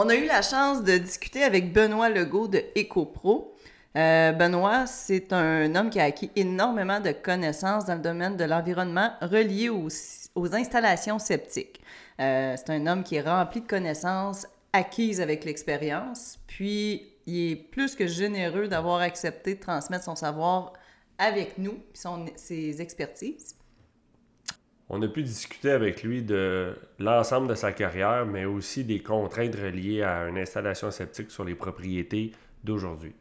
[0.00, 3.52] On a eu la chance de discuter avec Benoît Legault de EcoPro.
[3.96, 8.44] Euh, Benoît, c'est un homme qui a acquis énormément de connaissances dans le domaine de
[8.44, 11.80] l'environnement relié aux, installations sceptiques.
[12.20, 17.56] Euh, c'est un homme qui est rempli de connaissances acquises avec l'expérience, puis il est
[17.56, 20.74] plus que généreux d'avoir accepté de transmettre son savoir
[21.18, 23.57] avec nous, son, ses expertises.
[24.90, 29.54] On a pu discuter avec lui de l'ensemble de sa carrière, mais aussi des contraintes
[29.54, 32.32] reliées à une installation sceptique sur les propriétés
[32.64, 33.14] d'aujourd'hui.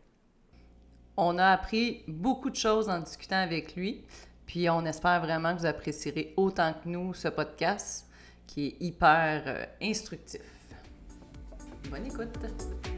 [1.18, 4.06] On a appris beaucoup de choses en discutant avec lui,
[4.46, 8.08] puis on espère vraiment que vous apprécierez autant que nous ce podcast
[8.46, 10.42] qui est hyper euh, instructif.
[11.90, 12.97] Bonne écoute!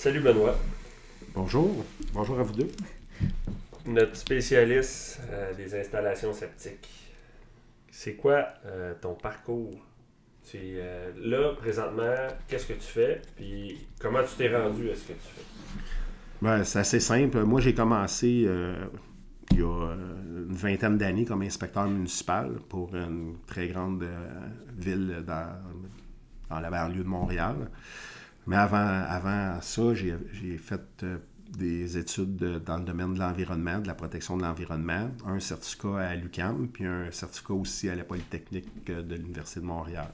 [0.00, 0.56] Salut Benoît.
[1.34, 1.84] Bonjour.
[2.14, 2.70] Bonjour à vous deux.
[3.84, 7.12] Notre spécialiste euh, des installations sceptiques.
[7.90, 9.74] C'est quoi euh, ton parcours?
[10.42, 12.16] Tu euh, là, présentement,
[12.48, 13.20] qu'est-ce que tu fais?
[13.36, 15.44] Puis comment tu t'es rendu à ce que tu fais?
[16.40, 17.42] Ben, c'est assez simple.
[17.42, 18.48] Moi, j'ai commencé
[19.50, 24.08] il y a une vingtaine d'années comme inspecteur municipal pour une très grande
[24.78, 25.58] ville dans,
[26.48, 27.68] dans la banlieue de Montréal.
[28.50, 31.18] Mais avant, avant ça, j'ai fait euh,
[31.56, 36.16] des études dans le domaine de l'environnement, de la protection de l'environnement, un certificat à
[36.16, 40.10] l'UCAM, puis un certificat aussi à la Polytechnique euh, de l'Université de Montréal.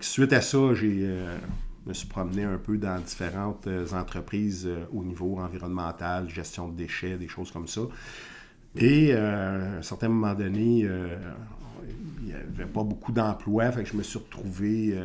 [0.00, 1.36] suite à ça, j'ai euh,
[1.84, 7.28] me suis promené un peu dans différentes entreprises au niveau environnemental, gestion de déchets, des
[7.28, 7.82] choses comme ça.
[8.76, 10.88] Et à un certain moment donné,
[12.22, 14.98] il n'y avait pas beaucoup d'emplois, fait que je me suis retrouvé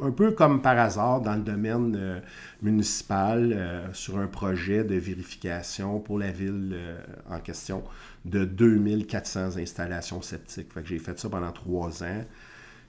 [0.00, 2.20] un peu comme par hasard dans le domaine euh,
[2.62, 7.82] municipal euh, sur un projet de vérification pour la ville euh, en question
[8.24, 10.72] de 2400 installations sceptiques.
[10.72, 12.24] Fait que j'ai fait ça pendant trois ans.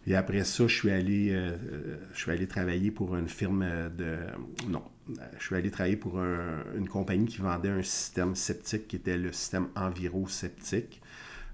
[0.05, 1.33] Et après ça, je suis allé,
[2.13, 3.65] je suis allé travailler pour une firme
[3.97, 4.17] de...
[4.67, 4.83] Non,
[5.39, 9.31] je suis allé travailler pour une compagnie qui vendait un système sceptique qui était le
[9.31, 11.01] système Enviro Sceptique.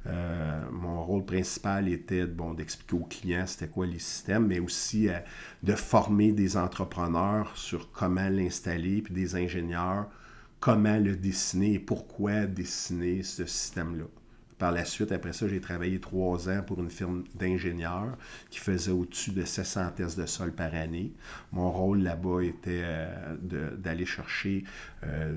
[0.08, 5.10] Euh, mon rôle principal était bon, d'expliquer aux clients c'était quoi les systèmes, mais aussi
[5.10, 5.20] euh,
[5.64, 10.08] de former des entrepreneurs sur comment l'installer, puis des ingénieurs,
[10.60, 14.06] comment le dessiner et pourquoi dessiner ce système-là.
[14.58, 18.18] Par la suite, après ça, j'ai travaillé trois ans pour une firme d'ingénieurs
[18.50, 21.14] qui faisait au-dessus de 700 tests de sol par année.
[21.54, 23.38] Mon rôle là-bas était euh,
[23.78, 24.66] d'aller chercher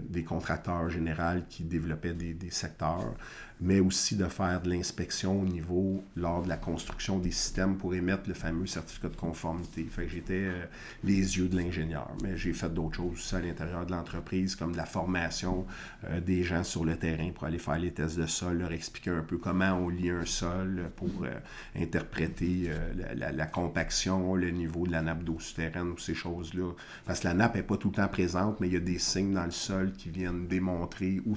[0.08, 3.14] des contracteurs généraux qui développaient des, des secteurs,
[3.62, 7.94] mais aussi de faire de l'inspection au niveau, lors de la construction des systèmes pour
[7.94, 9.84] émettre le fameux certificat de conformité.
[9.84, 10.64] Fait j'étais euh,
[11.04, 14.74] les yeux de l'ingénieur, mais j'ai fait d'autres choses aussi à l'intérieur de l'entreprise, comme
[14.74, 15.64] la formation
[16.04, 19.10] euh, des gens sur le terrain pour aller faire les tests de sol, leur expliquer
[19.10, 21.30] un peu comment on lit un sol pour euh,
[21.76, 22.70] interpréter
[23.14, 26.72] la, compaction, le niveau de la nappe d'eau souterraine ou ces choses-là.
[27.04, 28.98] Parce que la nappe n'est pas tout le temps présente, mais il y a des
[28.98, 31.36] signes dans le sol qui viennent démontrer où,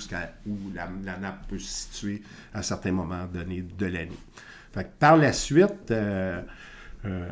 [0.74, 2.15] la nappe peut se situer
[2.54, 4.20] à certains moments donnés de l'année.
[5.00, 6.42] par la suite, euh,
[7.06, 7.30] euh,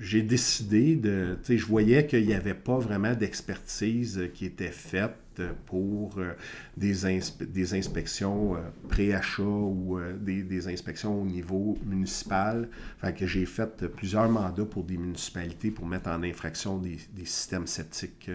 [0.00, 1.38] j'ai décidé de.
[1.48, 5.16] Je voyais qu'il n'y avait pas vraiment d'expertise qui était faite
[5.66, 6.34] pour euh,
[6.76, 12.68] des, inspections euh, pré-achat ou euh, des, inspections au niveau municipal.
[13.00, 17.66] Fait que j'ai fait plusieurs mandats pour des municipalités pour mettre en infraction des, systèmes
[17.66, 18.30] sceptiques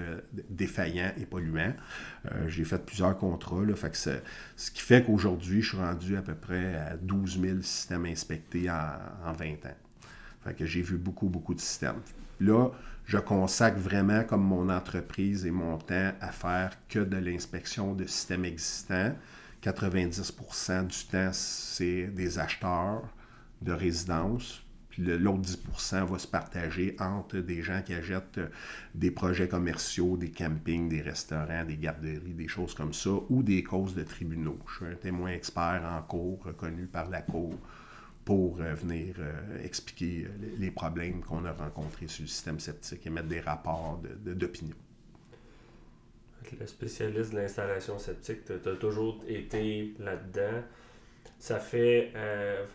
[0.50, 1.74] défaillants et polluants.
[2.48, 3.64] j'ai fait plusieurs contrats.
[3.64, 7.62] Là, que ce qui fait qu'aujourd'hui, je suis rendu à peu près à 12 000
[7.62, 9.78] systèmes inspectés en, en 20 ans.
[10.44, 12.02] Fait que j'ai vu beaucoup, beaucoup de systèmes.
[12.40, 12.70] Là,
[13.06, 18.06] je consacre vraiment comme mon entreprise et mon temps à faire que de l'inspection de
[18.06, 19.14] systèmes existants.
[19.62, 23.04] 90% du temps, c'est des acheteurs
[23.62, 24.62] de résidences.
[24.90, 28.40] Puis l'autre 10% va se partager entre des gens qui achètent
[28.94, 33.62] des projets commerciaux, des campings, des restaurants, des garderies, des choses comme ça, ou des
[33.62, 34.58] causes de tribunaux.
[34.70, 37.60] Je suis un témoin expert en cours reconnu par la Cour
[38.26, 43.06] pour euh, venir euh, expliquer euh, les problèmes qu'on a rencontrés sur le système sceptique
[43.06, 44.76] et mettre des rapports d'opinion.
[46.52, 50.64] De, le spécialiste de l'installation sceptique, tu as toujours été là-dedans.
[51.40, 52.12] Ça fait,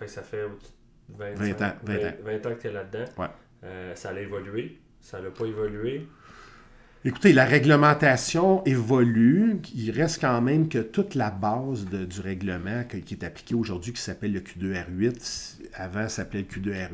[0.07, 0.45] ça fait
[1.09, 1.33] 20
[1.63, 2.55] ans, 20 ans.
[2.55, 3.05] que tu es là-dedans.
[3.95, 6.07] ça a évolué, ça n'a pas évolué.
[7.03, 9.57] Écoutez, la réglementation évolue.
[9.75, 14.03] Il reste quand même que toute la base du règlement qui est appliqué aujourd'hui, qui
[14.03, 16.89] s'appelle le Q2R8, avant ça s'appelait le Q2R,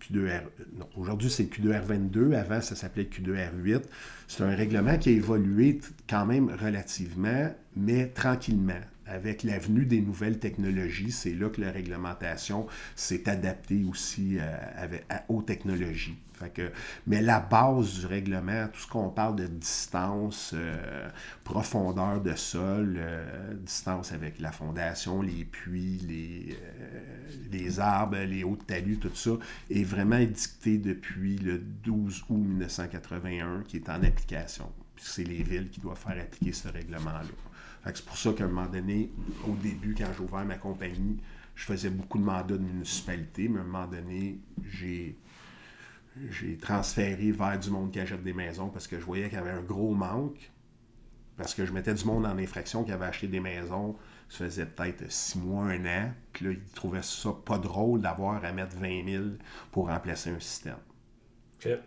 [0.00, 0.42] Q2R
[0.78, 3.82] non, aujourd'hui c'est le Q2R22, avant ça s'appelait le Q2R8.
[4.28, 8.80] C'est un règlement qui a évolué quand même relativement, mais tranquillement.
[9.06, 15.04] Avec l'avenue des nouvelles technologies, c'est là que la réglementation s'est adaptée aussi euh, avec-
[15.08, 16.16] à- aux technologies.
[17.06, 21.08] Mais la base du règlement, tout ce qu'on parle de distance, euh,
[21.44, 28.44] profondeur de sol, euh, distance avec la fondation, les puits, les, euh, les arbres, les
[28.44, 29.32] hauts talus, tout ça,
[29.70, 34.70] est vraiment dicté depuis le 12 août 1981 qui est en application.
[34.96, 37.22] C'est les villes qui doivent faire appliquer ce règlement-là.
[37.84, 39.10] C'est pour ça qu'à un moment donné,
[39.46, 41.18] au début, quand j'ai ouvert ma compagnie,
[41.54, 45.16] je faisais beaucoup de mandats de municipalité, mais à un moment donné, j'ai
[46.30, 49.40] j'ai transféré vers du monde qui achète des maisons parce que je voyais qu'il y
[49.40, 50.50] avait un gros manque.
[51.36, 53.94] Parce que je mettais du monde en infraction qui avait acheté des maisons,
[54.28, 56.12] ça faisait peut-être six mois, un an.
[56.32, 59.24] Puis là, ils trouvaient ça pas drôle d'avoir à mettre 20 000
[59.70, 60.78] pour remplacer un système.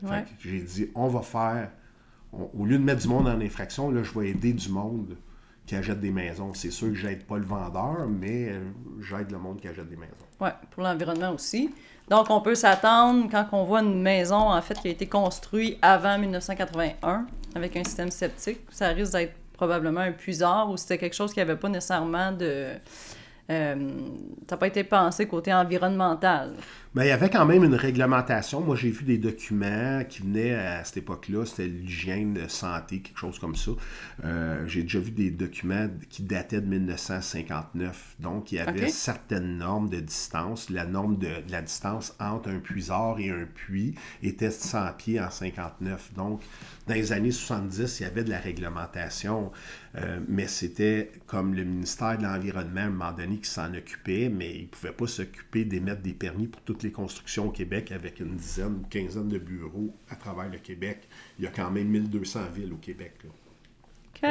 [0.03, 0.25] Ouais.
[0.39, 1.69] J'ai dit, on va faire,
[2.31, 5.17] on- au lieu de mettre du monde en infraction, là, je vais aider du monde
[5.65, 6.53] qui achète des maisons.
[6.53, 8.59] C'est sûr que j'aide pas le vendeur, mais euh,
[8.99, 10.13] j'aide le monde qui achète des maisons.
[10.39, 11.73] Ouais, pour l'environnement aussi.
[12.09, 15.77] Donc, on peut s'attendre, quand on voit une maison, en fait, qui a été construite
[15.81, 17.25] avant 1981,
[17.55, 21.39] avec un système septique, ça risque d'être probablement un puisard ou c'était quelque chose qui
[21.39, 22.73] n'avait pas nécessairement de...
[23.49, 23.99] euh,
[24.49, 26.55] ça n'a pas été pensé côté environnemental.
[26.93, 28.59] Ben, il y avait quand même une réglementation.
[28.59, 31.45] Moi, j'ai vu des documents qui venaient à cette époque-là.
[31.45, 33.71] C'était l'hygiène de santé, quelque chose comme ça.
[34.25, 38.17] Euh, j'ai déjà vu des documents qui dataient de 1959.
[38.19, 40.69] Donc, il y avait certaines normes de distance.
[40.69, 44.91] La norme de, de la distance entre un puisard et un puits était de 100
[44.97, 46.11] pieds en 59.
[46.15, 46.41] Donc,
[46.87, 49.53] dans les années 70, il y avait de la réglementation.
[49.95, 54.29] Euh, mais c'était comme le ministère de l'Environnement, à un moment donné, qui s'en occupait,
[54.29, 57.91] mais il ne pouvait pas s'occuper d'émettre des permis pour toutes les constructions au Québec
[57.91, 61.07] avec une dizaine ou quinzaine de bureaux à travers le Québec.
[61.37, 63.13] Il y a quand même 1200 villes au Québec.
[63.23, 63.29] là.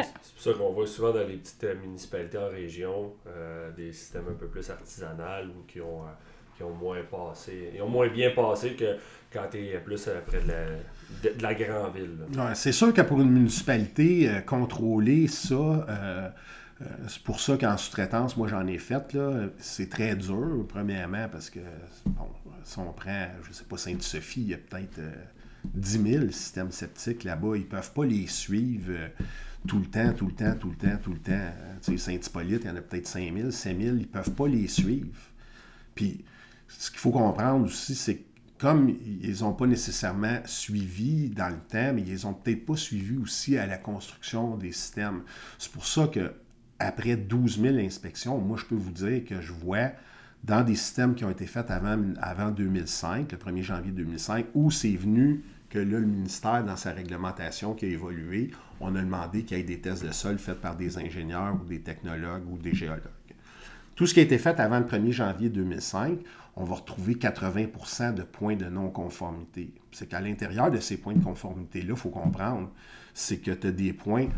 [0.03, 3.93] C'est pour ça qu'on voit souvent dans les petites euh, municipalités en région euh, des
[3.93, 6.11] systèmes un peu plus artisanaux ou qui ont, euh,
[6.57, 7.73] qui ont moins passé.
[7.75, 8.97] Ils ont moins bien passé que
[9.33, 12.19] quand tu es plus euh, près de la, de, de la grande ville.
[12.37, 15.87] Ouais, c'est sûr que pour une municipalité, euh, contrôler ça,
[17.09, 19.17] c'est pour ça qu'en sous-traitance, moi j'en ai fait,
[19.59, 21.61] c'est très dur, premièrement, parce que,
[22.07, 22.29] bon,
[22.65, 25.13] si on prend, je sais pas, Sainte-Sophie, il y a peut-être euh,
[25.75, 29.09] 10 000 systèmes sceptiques là-bas, ils peuvent pas les suivre euh,
[29.67, 31.33] tout le temps, tout le temps, tout le temps, tout le temps.
[31.33, 34.33] Euh, Tu sais, Saint-Hippolyte, il y en a peut-être 5 000, 5 000, ils peuvent
[34.33, 35.19] pas les suivre.
[35.95, 36.25] Puis,
[36.69, 41.57] ce qu'il faut comprendre aussi, c'est que comme ils n'ont pas nécessairement suivi dans le
[41.57, 45.23] temps, mais ils n'ont peut-être pas suivi aussi à la construction des systèmes.
[45.59, 46.31] C'est pour ça que
[46.81, 49.93] après 12 000 inspections, moi, je peux vous dire que je vois
[50.43, 54.71] dans des systèmes qui ont été faits avant, avant 2005, le 1er janvier 2005, où
[54.71, 58.51] c'est venu que là, le ministère, dans sa réglementation qui a évolué,
[58.81, 61.65] on a demandé qu'il y ait des tests de sol faits par des ingénieurs ou
[61.69, 63.03] des technologues ou des géologues.
[63.95, 66.19] Tout ce qui a été fait avant le 1er janvier 2005,
[66.57, 69.75] on va retrouver 80% de points de non-conformité.
[69.93, 72.71] C'est qu'à l'intérieur de ces points de conformité-là, il faut comprendre,
[73.13, 74.29] c'est que tu as des points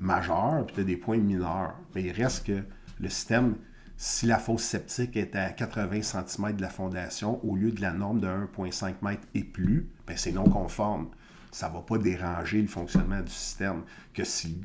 [0.00, 1.74] majeurs puis tu des points mineurs.
[1.94, 2.62] Mais il reste que
[2.98, 3.54] le système,
[3.96, 7.92] si la fosse septique est à 80 cm de la fondation au lieu de la
[7.92, 11.08] norme de 1,5 m et plus, ben c'est non conforme.
[11.52, 13.82] Ça ne va pas déranger le fonctionnement du système.
[14.14, 14.60] Que si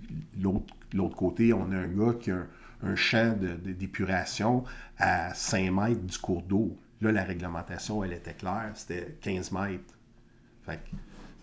[0.94, 2.46] l'autre côté, on a un gars qui a
[2.84, 4.64] un, champ d'épuration
[5.00, 6.78] à 5 mètres du cours d'eau.
[7.02, 9.94] Là, la réglementation, elle était claire, c'était 15 mètres.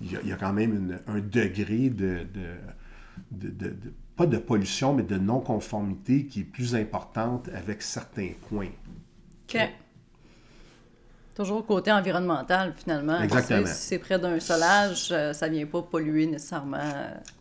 [0.00, 2.56] Il, y a, quand même un degré de, de-
[3.30, 8.30] de- de- de- pas de pollution, mais de non-conformité qui est plus importante avec certains
[8.48, 8.68] points.
[9.48, 9.58] OK.
[11.34, 13.18] Toujours côté environnemental, finalement.
[13.22, 13.64] Exactement.
[13.64, 16.76] Si c'est près d'un solage, euh, ça vient pas polluer nécessairement.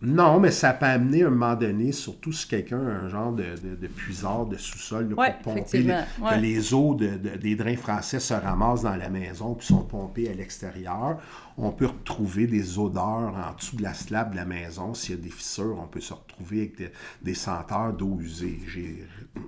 [0.02, 3.34] Non, mais ça peut amener à un moment donné, surtout si quelqu'un a un genre
[3.34, 6.06] de, de, de puisard de sous-sol là, Ouais, pour pomper, les, ouais.
[6.30, 9.84] que les eaux de- de- des drains français se ramassent dans la maison puis sont
[9.84, 11.18] pompées à l'extérieur.
[11.58, 14.94] On peut retrouver des odeurs en dessous de la slab de la maison.
[14.94, 16.92] S'il y a des fissures, on peut se retrouver avec des,
[17.22, 18.60] des senteurs d'eau usée.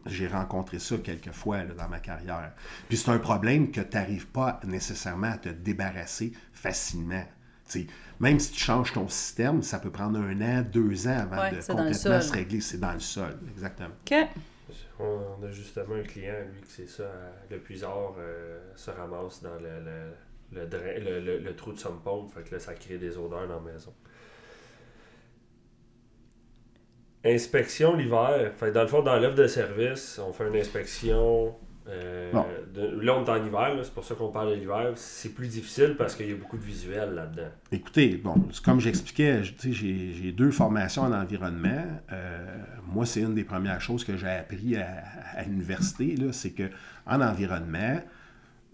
[0.05, 2.53] J'ai- rencontré ça quelques fois là, dans ma carrière.
[2.87, 7.23] Puis c'est un problème que tu n'arrives pas nécessairement à te débarrasser facilement.
[7.69, 7.87] Tu sais,
[8.19, 11.51] même si tu changes ton système, ça peut prendre un an, deux ans avant Ouais,
[11.51, 12.61] de complètement se régler.
[12.61, 13.93] C'est dans le sol, exactement.
[14.99, 19.41] On a justement un client, lui, que c'est ça, euh, le puisard euh, se ramasse
[19.41, 20.13] dans le, le,
[20.55, 23.17] le, drain- le, le- le trou de somme pompe, fait que là, ça crée des
[23.17, 23.93] odeurs dans la maison.
[27.25, 28.51] inspection l'hiver.
[28.57, 31.55] Fait que dans le fond, dans l'offre de service, on fait une inspection.
[31.89, 32.31] euh,
[32.73, 34.93] de- là, on est en hiver, c'est pour ça qu'on parle de l'hiver.
[34.95, 37.49] C'est plus difficile parce qu'il y a beaucoup de visuels là-dedans.
[37.73, 41.83] Écoutez, bon, comme j'expliquais, j'ai j'ai deux formations en environnement.
[42.13, 42.57] Euh,
[42.87, 44.87] moi, c'est une des premières choses que j'ai appris à,
[45.35, 46.69] à l'université, là, c'est que
[47.05, 48.01] en environnement,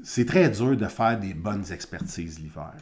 [0.04, 2.74] c'est très dur de faire des bonnes expertises l'hiver.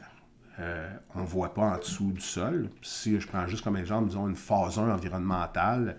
[0.59, 2.69] Euh, on ne voit pas en dessous du sol.
[2.81, 5.97] Si je prends juste comme exemple, disons, une phase 1 environnementale,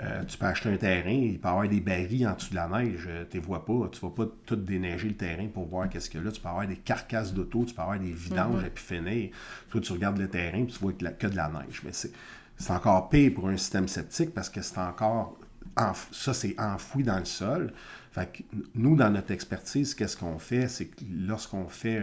[0.00, 2.56] euh, tu peux acheter un terrain, il peut y avoir des barils en dessous de
[2.56, 5.66] la neige, tu ne vois pas, tu ne vas pas tout déneiger le terrain pour
[5.68, 6.32] voir qu'est-ce qu'il y a là.
[6.32, 9.30] Tu peux avoir des carcasses d'auto, tu peux avoir des vidanges à pu finir.
[9.68, 11.82] Toi, tu regardes le terrain, puis tu vois que, la- que de la neige.
[11.84, 15.36] Mais c'est encore pire pour un système septique parce que c'est encore.
[15.76, 17.72] enf- ça, c'est enfoui dans le sol.
[18.12, 18.42] Fait que
[18.74, 20.68] nous, dans notre expertise, qu'est-ce qu'on fait?
[20.68, 22.02] C'est que lorsqu'on fait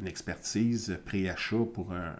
[0.00, 2.14] une expertise pré-achat pour un-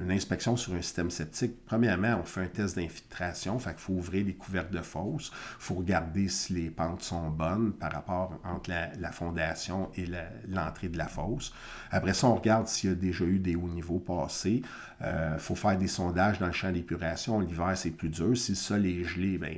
[0.00, 3.60] une inspection sur un système septique, premièrement, on fait un test d'infiltration.
[3.60, 5.30] Fait qu'il faut ouvrir les couvercles de fosse.
[5.32, 10.06] Il faut regarder si les pentes sont bonnes par rapport entre la, la fondation et
[10.48, 11.54] l'entrée de la fosse.
[11.92, 14.62] Après ça, on regarde s'il y a déjà eu des hauts niveaux passés.
[15.00, 17.38] Il faut faire des sondages dans le champ d'épuration.
[17.38, 18.36] L'hiver, c'est plus dur.
[18.36, 19.54] Si le sol est gelé, ben,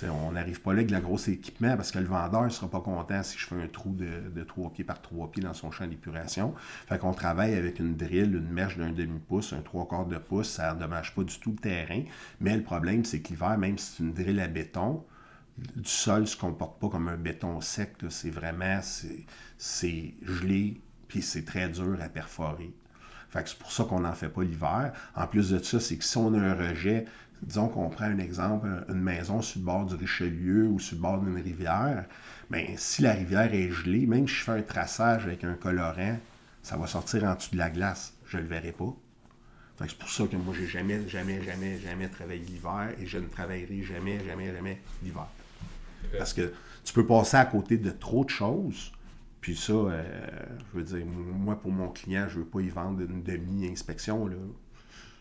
[0.00, 2.70] euh, on n'arrive pas là avec le gros équipement parce que le vendeur ne sera
[2.70, 5.54] pas content si je fais un trou de, de 3 pieds par 3 pieds dans
[5.54, 6.54] son champ d'épuration.
[6.86, 10.50] Fait qu'on travaille avec une drill, une mèche d'un demi-pouce, un trois quarts de pouce.
[10.50, 12.02] Ça n'endommage pas du tout le terrain.
[12.40, 15.04] Mais le problème, c'est que l'hiver, même si c'est une drill à béton,
[15.58, 17.96] du sol ne se comporte pas comme un béton sec.
[18.08, 18.80] C'est vraiment,
[19.58, 22.72] c'est gelé, puis c'est très dur à perforer.
[23.32, 24.92] Fait que c'est pour ça qu'on n'en fait pas l'hiver.
[25.16, 27.06] En plus de ça, c'est que si on a un rejet,
[27.40, 31.02] disons qu'on prend un exemple, une maison sur le bord du Richelieu ou sur le
[31.02, 32.04] bord d'une rivière,
[32.50, 36.18] bien, si la rivière est gelée, même si je fais un traçage avec un colorant,
[36.62, 38.12] ça va sortir en dessous de la glace.
[38.26, 38.94] Je ne le verrai pas.
[39.78, 43.06] Fait que c'est pour ça que moi, j'ai jamais, jamais, jamais, jamais travaillé l'hiver et
[43.06, 45.26] je ne travaillerai jamais, jamais, jamais l'hiver.
[46.18, 46.52] Parce que
[46.84, 48.92] tu peux passer à côté de trop de choses.
[49.42, 50.04] Puis ça, euh,
[50.72, 54.26] je veux dire, moi, pour mon client, je veux pas y vendre une demi-inspection.
[54.28, 54.36] là.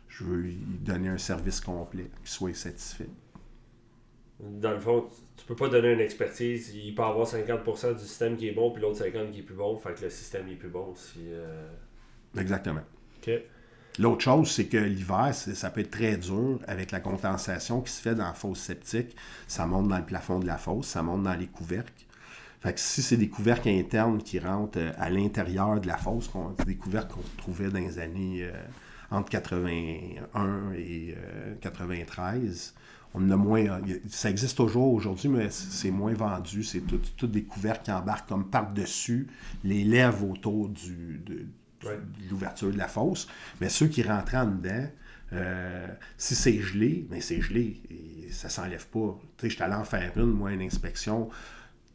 [0.10, 3.10] Je veux lui donner un service complet, qu'il soit satisfait.
[4.40, 6.74] Dans le fond, tu peux pas donner une expertise.
[6.76, 9.56] Il peut avoir 50% du système qui est bon, puis l'autre 50% qui est plus
[9.56, 9.78] bon.
[9.78, 11.20] Fait que le système est plus bon si.
[11.30, 11.70] euh,
[12.38, 12.82] Exactement.
[13.22, 13.32] Ok.
[14.00, 18.02] L'autre chose, c'est que l'hiver, ça peut être très dur avec la condensation qui se
[18.02, 19.16] fait dans la fosse septique.
[19.48, 22.06] Ça monte dans le plafond de la fosse, ça monte dans les couvercles.
[22.62, 26.28] Fait que si c'est des couvercles internes qui rentrent euh, à l'intérieur de la fosse,
[26.28, 28.52] qu'on- c'est des couvercles qu'on trouvait dans les années euh,
[29.10, 32.74] entre 81 et euh, 93,
[33.14, 33.66] on en a moins.
[33.66, 36.64] euh, Ça existe toujours aujourd'hui, mais c'est moins vendu.
[36.64, 39.28] C'est tout, tout des couvercles qui embarquent comme par-dessus
[39.64, 41.46] les lèvres autour du, de,
[41.84, 42.00] Ouais.
[42.30, 43.28] l'ouverture de la fosse.
[43.60, 44.86] Mais ceux qui rentraient en dedans,
[45.34, 49.20] euh, si c'est gelé, mais c'est gelé et ça s'enlève pas.
[49.38, 51.30] Tu sais, j'étais allé en faire une, moi, une inspection.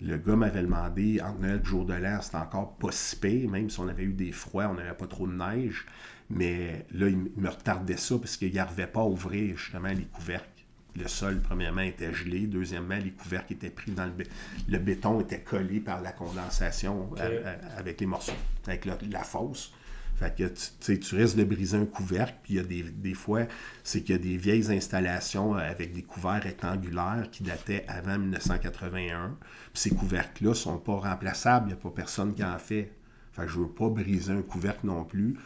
[0.02, 3.16] Le gars m'avait demandé, entre Noël et le jour de l'an, c'était encore pas si
[3.16, 5.86] pire, même si on avait eu des froids, on n'avait pas trop de neige.
[6.28, 10.48] Mais là, il me retardait ça parce qu'il n'arrivait pas à ouvrir justement les couvercles.
[10.96, 12.46] Le sol, premièrement, était gelé.
[12.46, 14.10] Deuxièmement, les couvercles étaient pris dans le...
[14.12, 14.26] bé-
[14.68, 18.32] Le béton était collé par la condensation à- à- avec les morceaux,
[18.66, 19.72] avec la, la fosse.
[20.16, 20.44] Fait que
[20.80, 23.42] tu, tu risques de briser un couvercle, puis il y a des, des fois,
[23.84, 28.18] c'est qu'il y a des vieilles installations euh, avec des couverts rectangulaires qui dataient avant
[28.18, 29.36] 1981.
[29.72, 32.92] Puis ces couvercles-là sont pas remplaçables, il n'y a pas personne qui en fait.
[33.32, 35.36] Fait que je veux pas briser un couvercle non plus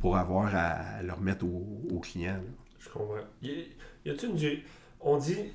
[0.00, 2.40] pour avoir à, le remettre au, au client.
[2.80, 3.14] Je comprends.
[3.40, 3.68] Y,
[4.04, 4.62] y a-tu une.
[5.00, 5.52] On dit.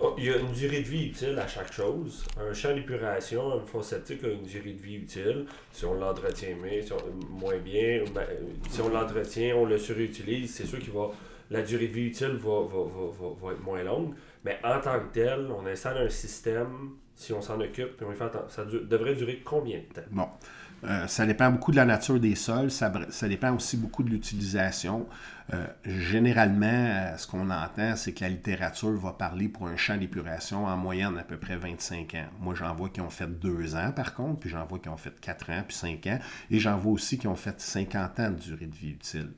[0.00, 2.24] Oh, Il y a une durée de vie utile à chaque chose.
[2.38, 5.46] Un champ d'épuration, fosse septique a une durée de vie utile.
[5.72, 6.92] Si on l'entretient si
[7.30, 8.26] moins bien, ben,
[8.70, 10.90] si on l'entretient, on le surutilise, c'est sûr que
[11.50, 14.14] la durée de vie utile va, va, va, va- va être moins longue.
[14.44, 18.12] Mais en tant que tel, on installe un système, si on s'en occupe, puis on
[18.12, 20.06] fait ça devrait durer combien de temps?
[20.10, 20.26] Bon.
[20.84, 24.10] Euh, ça dépend beaucoup de la nature des sols, ça, ça dépend aussi beaucoup de
[24.10, 25.06] l'utilisation.
[25.52, 29.96] Euh, généralement, euh, ce qu'on entend, c'est que la littérature va parler pour un champ
[29.96, 32.26] d'épuration en moyenne à peu près 25 ans.
[32.40, 34.96] Moi, j'en vois qui ont fait 2 ans par contre, puis j'en vois qui ont
[34.96, 36.18] fait 4 ans, puis 5 ans,
[36.50, 39.32] et j'en vois aussi qui ont fait 50 ans de durée de vie utile.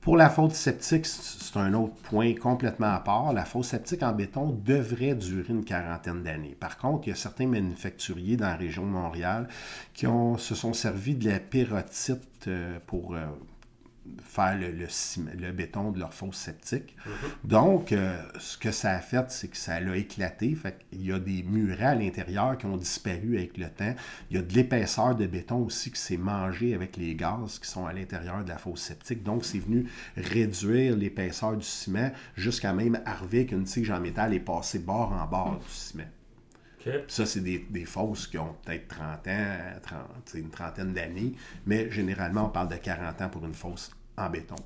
[0.00, 3.32] Pour la fosse septique, c'est un autre point complètement à part.
[3.34, 6.56] La fosse septique en béton devrait durer une quarantaine d'années.
[6.58, 9.48] Par contre, il y a certains manufacturiers dans la région de Montréal
[9.92, 10.06] qui
[10.38, 13.16] se sont servis de la pérotite euh, pour
[14.22, 16.96] faire le, le, béton de leur fosse septique.
[16.96, 17.48] Mm-hmm.
[17.48, 20.54] Donc, euh, ce que ça a fait, c'est que ça l'a éclaté.
[20.54, 23.94] Fait Il y a des murets à l'intérieur qui ont disparu avec le temps.
[24.30, 27.68] Il y a de l'épaisseur de béton aussi qui s'est mangé avec les gaz qui
[27.68, 29.22] sont à l'intérieur de la fosse septique.
[29.22, 29.86] Donc, c'est venu
[30.16, 35.26] réduire l'épaisseur du ciment jusqu'à même arriver qu'une tige en métal est passée bord en
[35.26, 36.04] bord du ciment.
[37.08, 41.34] Ça, c'est des, des, fosses qui ont peut-être 30 ans, une trentaine d'années,
[41.66, 44.56] mais généralement, on parle de 40 ans pour une fosse en béton.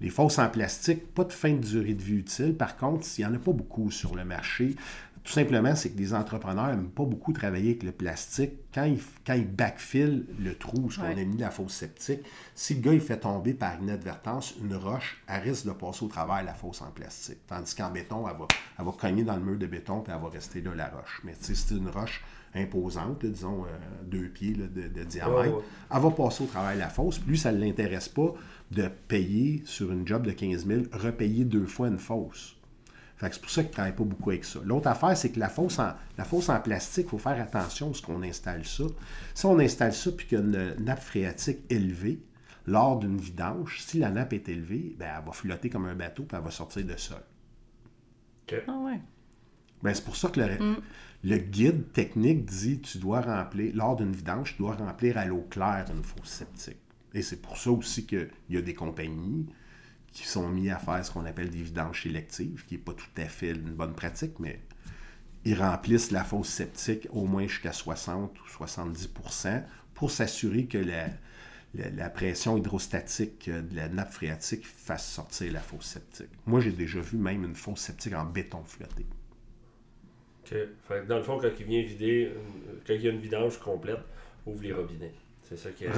[0.00, 2.54] Les fosses en plastique, pas de fin de durée de vie utile.
[2.54, 4.76] Par contre, il n'y en a pas beaucoup sur le marché.
[5.22, 8.52] Tout simplement, c'est que les entrepreneurs n'aiment pas beaucoup travailler avec le plastique.
[8.72, 12.20] Quand ils, quand ils backfillent le trou, ce qu'on a mis la fosse septique,
[12.54, 16.08] si le gars il fait tomber par inadvertance une roche, elle risque de passer au
[16.08, 17.46] travers de la fosse en plastique.
[17.46, 18.48] Tandis qu'en béton, elle va,
[18.78, 21.20] elle va cogner dans le mur de béton et elle va rester là, la roche.
[21.24, 22.22] Mais si c'est une roche
[22.54, 25.62] imposante, disons euh, deux pieds de, diamètre,
[25.94, 27.20] elle va passer au travers de la fosse.
[27.26, 28.34] Lui, ça ne l'intéresse pas
[28.70, 32.60] de payer sur une job de 15 000, repayer deux fois une fosse
[33.28, 34.60] c'est pour ça qu'ils ne travaillent pas beaucoup avec ça.
[34.64, 37.90] L'autre affaire, c'est que la fosse en, la fosse en plastique, il faut faire attention
[37.90, 38.84] à ce qu'on installe ça.
[39.34, 42.22] Si on installe ça puis qu'il y a une nappe phréatique élevée,
[42.66, 46.22] lors d'une vidange, si la nappe est élevée, ben, elle va flotter comme un bateau
[46.22, 47.22] puis elle va sortir de sol.
[48.66, 49.00] Ah ouais.
[49.82, 50.76] Ben, c'est pour ça que le, mm.
[51.24, 55.46] le, guide technique dit tu dois remplir, lors d'une vidange, tu dois remplir à l'eau
[55.50, 56.80] claire une fosse septique.
[57.14, 59.46] Et c'est pour ça aussi qu'il y a des compagnies
[60.12, 63.06] qui sont mis à faire ce qu'on appelle des vidanges sélectives, qui n'est pas tout
[63.16, 64.60] à fait une bonne pratique, mais
[65.44, 69.62] ils remplissent la fosse septique au moins jusqu'à 60 ou 70%
[69.94, 71.08] pour s'assurer que la,
[71.74, 76.30] la, pression hydrostatique de la nappe phréatique fasse sortir la fosse septique.
[76.46, 79.06] Moi, j'ai déjà vu même une fosse septique en béton flotté.
[80.44, 81.06] OK.
[81.06, 82.32] dans le fond, quand il vient vider,
[82.86, 84.00] quand il y a une vidange complète,
[84.46, 85.12] ouvre les robinets.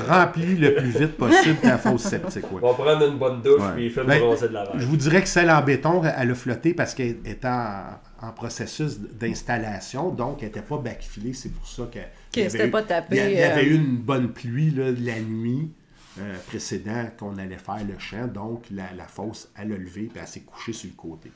[0.09, 2.45] Remplis le plus vite possible ta fosse septique.
[2.51, 5.21] On va prendre une bonne douche puis fait ben, bronzer de la Je vous dirais
[5.21, 10.49] que celle en béton, elle a flotté parce qu'elle était en, processus d'installation, donc elle
[10.49, 11.35] n'était pas backfilée.
[11.35, 13.17] C'est pour ça qu'elle n'était pas tapé.
[13.17, 15.71] Il y, avait eu une bonne pluie la nuit
[16.19, 20.27] euh, précédente qu'on allait faire le champ, donc la, fosse, elle a levé et elle
[20.27, 21.31] s'est couchée sur le côté.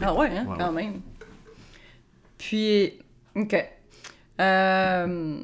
[0.00, 1.00] Ah ouais, hein, quand même.
[2.36, 2.98] Puis,
[3.34, 3.54] OK.
[4.40, 5.40] Euh,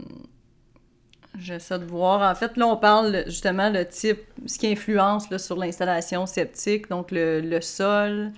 [1.38, 2.30] J'essaie de voir.
[2.30, 7.08] En fait, là, on parle justement le type, ce qui influence sur l'installation sceptique, donc
[7.10, 8.32] le, sol.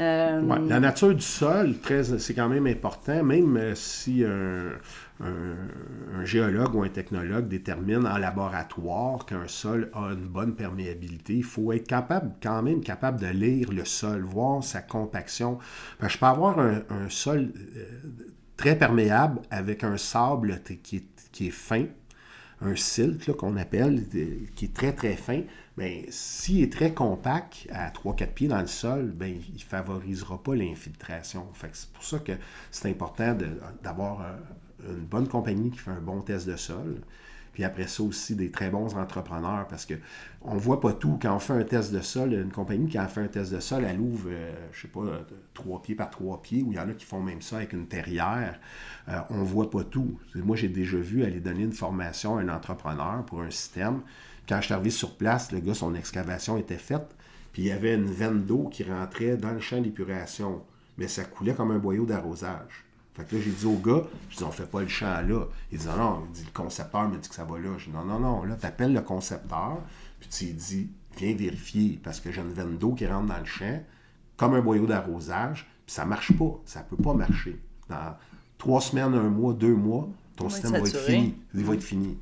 [0.00, 1.74] Euh, la nature du sol,
[2.18, 9.26] c'est quand même important, même euh, si un, géologue ou un technologue détermine en laboratoire
[9.26, 13.70] qu'un sol a une bonne perméabilité, il faut être capable, quand même capable de lire
[13.70, 15.58] le sol, voir sa compaction.
[16.00, 17.84] je peux avoir un, sol euh,
[18.56, 21.86] très perméable avec un sable qui qui est fin,
[22.62, 24.06] un silt qu'on appelle,
[24.54, 25.42] qui est très très fin,
[25.76, 30.42] bien, s'il est très compact à 3-4 pieds dans le sol, bien, il ne favorisera
[30.42, 31.46] pas l'infiltration.
[31.72, 32.32] c'est pour ça que
[32.70, 33.36] c'est important
[33.82, 37.00] d'avoir euh, une bonne compagnie qui fait un bon test de sol.
[37.52, 39.94] Puis après ça aussi, des très bons entrepreneurs parce que
[40.42, 41.18] on voit pas tout.
[41.20, 43.60] Quand on fait un test de sol, une compagnie qui a fait un test de
[43.60, 45.02] sol, elle ouvre, euh, je sais pas,
[45.52, 47.72] trois pieds par trois pieds, ou il y en a qui font même ça avec
[47.72, 48.58] une terrière.
[49.06, 50.18] On euh, on voit pas tout.
[50.34, 54.00] Moi, j'ai déjà vu aller donner une formation à un entrepreneur pour un système.
[54.48, 57.14] Quand je suis arrivé sur place, le gars, son excavation était faite,
[57.52, 60.62] puis il y avait une veine d'eau qui rentrait dans le champ d'épuration.
[60.98, 62.84] Mais ça coulait comme un boyau d'arrosage.
[63.14, 65.46] Fait que là, j'ai dit au gars, je dis, on fait pas le champ là.
[65.72, 67.70] Il dit, non, non, il dit, le concepteur me dit que ça va là.
[67.78, 69.78] Je dis, non, non, non, là, tu appelles le concepteur,
[70.20, 73.38] puis tu lui dis, viens vérifier, parce que j'ai une veine d'eau qui rentre dans
[73.38, 73.82] le champ,
[74.36, 76.60] comme un boyau d'arrosage, puis ça marche pas.
[76.64, 77.60] Ça peut pas marcher.
[77.88, 78.16] Dans
[78.58, 81.34] trois semaines, un mois, deux mois, ton système va être fini.
[81.54, 82.18] Il va être fini.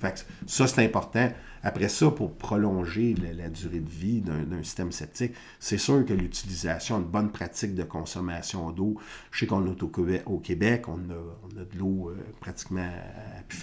[0.00, 1.30] Fait ça, c'est important.
[1.66, 7.00] Après ça, pour prolonger la, durée de vie d'un système septique, c'est sûr que l'utilisation
[7.00, 9.00] de bonnes pratiques de consommation d'eau,
[9.30, 9.82] je sais qu'on est
[10.26, 13.56] au Québec, on a, de l'eau euh, pratiquement à pu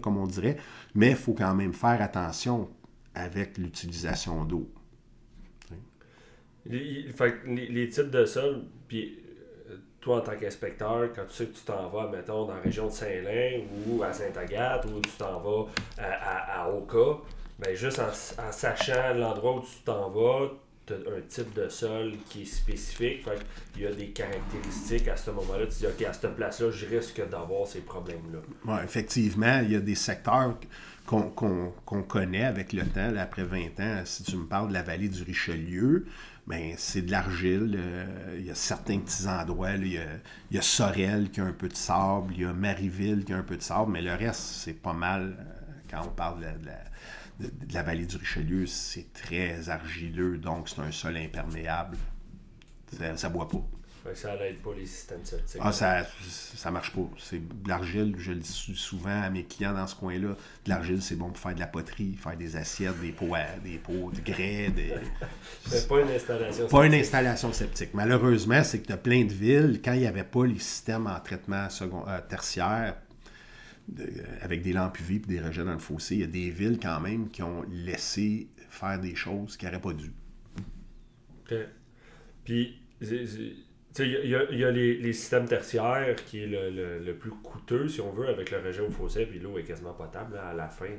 [0.00, 0.56] comme on dirait,
[0.94, 2.68] mais il faut quand même faire attention
[3.12, 4.70] avec l'utilisation d'eau.
[6.64, 9.18] Les, types de sol, puis
[9.68, 12.60] euh, toi en tant qu'inspecteur, quand tu sais que tu t'en vas, mettons, dans la
[12.60, 15.66] région de Saint-Lin ou à Sainte-Agathe ou tu t'en vas
[15.98, 17.20] à, à Oka,
[17.58, 20.50] ben, juste en, sachant l'endroit où tu t'en vas,
[20.86, 23.26] tu as un type de sol qui est spécifique.
[23.76, 25.66] il y a des caractéristiques à ce moment-là.
[25.66, 28.38] Tu dis, OK, à cette place-là, je risque d'avoir ces problèmes-là.
[28.64, 30.54] Oui, effectivement, il y a des secteurs
[31.04, 34.02] qu'on connaît avec le temps, après 20 ans.
[34.04, 36.06] Si tu me parles de la vallée du Richelieu,
[36.46, 37.76] ben, c'est de l'argile.
[37.78, 39.72] Euh, il y a certains petits endroits.
[39.72, 40.00] il,
[40.50, 43.36] y a, Sorel qui a un peu de sable, il y a Marieville qui a
[43.36, 45.44] un peu de sable, mais le reste, c'est pas mal euh,
[45.90, 46.87] quand on parle de de, la
[47.82, 51.96] vallée du Richelieu, c'est très argileux, donc c'est un sol imperméable.
[53.16, 53.62] Ça ne boit pas.
[54.14, 55.60] ça n'aide pas les systèmes septiques.
[55.62, 57.08] Ah, ça, ça marche pas.
[57.18, 60.30] C'est de l'argile, je le dis souvent à mes clients dans ce coin-là.
[60.64, 63.78] De l'argile, c'est bon pour faire de la poterie, faire des assiettes, des pots, des
[63.78, 64.70] pots de grès.
[64.70, 64.94] Des...
[65.66, 67.90] c'est pas une installation Pas une installation septique.
[67.92, 71.06] Malheureusement, c'est que tu as plein de villes, quand il n'y avait pas les systèmes
[71.06, 72.96] en traitement second, euh, tertiaire,
[74.42, 76.78] avec des lampes UV et des rejets dans le fossé, il y a des villes
[76.80, 80.12] quand même qui ont laissé faire des choses qui n'auraient pas dû.
[81.42, 81.54] OK.
[82.44, 88.28] Puis, il y a, les, systèmes tertiaires qui est le, plus coûteux, si on veut,
[88.28, 90.90] avec le rejet au fossé, puis l'eau est quasiment potable à la fin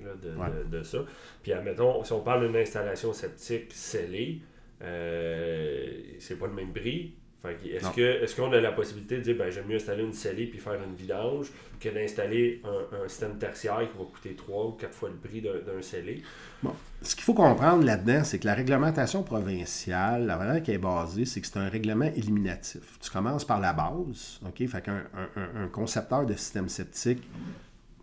[0.72, 1.00] de, ça.
[1.42, 4.42] Puis, admettons, si on parle d'une installation septique scellée,
[4.82, 7.16] euh, c'est pas le même prix,
[7.48, 10.46] est-ce, que, est-ce qu'on a la possibilité de dire ben, j'aime mieux installer une scellée
[10.46, 11.48] puis faire une vidange
[11.80, 15.82] que d'installer un, système tertiaire qui va coûter 3 ou 4 fois le prix d'un,
[15.82, 16.22] scellé?
[16.62, 16.76] Bon.
[17.02, 21.24] Ce qu'il faut comprendre là-dedans, c'est que la réglementation provinciale, la manière qui est basée,
[21.24, 23.00] c'est que c'est un règlement éliminatif.
[23.02, 24.68] Tu commences par la base, OK?
[24.68, 25.04] Fait qu'un
[25.38, 27.24] un, concepteur de système septique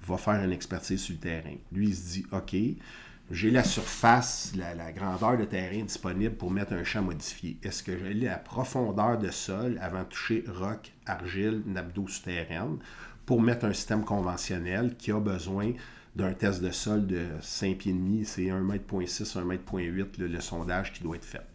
[0.07, 1.57] va faire une expertise sur le terrain.
[1.73, 2.57] Lui, il se dit OK,
[3.31, 7.59] j'ai la surface, la, grandeur de terrain disponible pour mettre un champ modifié.
[7.63, 12.79] Est-ce que j'ai la profondeur de sol avant de toucher roc, argile, nappe d'eau souterraine
[13.25, 15.73] pour mettre un système conventionnel qui a besoin
[16.15, 20.27] d'un test de sol de 5 pieds et demi, c'est 1,6 m, 1,8 m le,
[20.29, 21.47] le sondage qui doit être fait.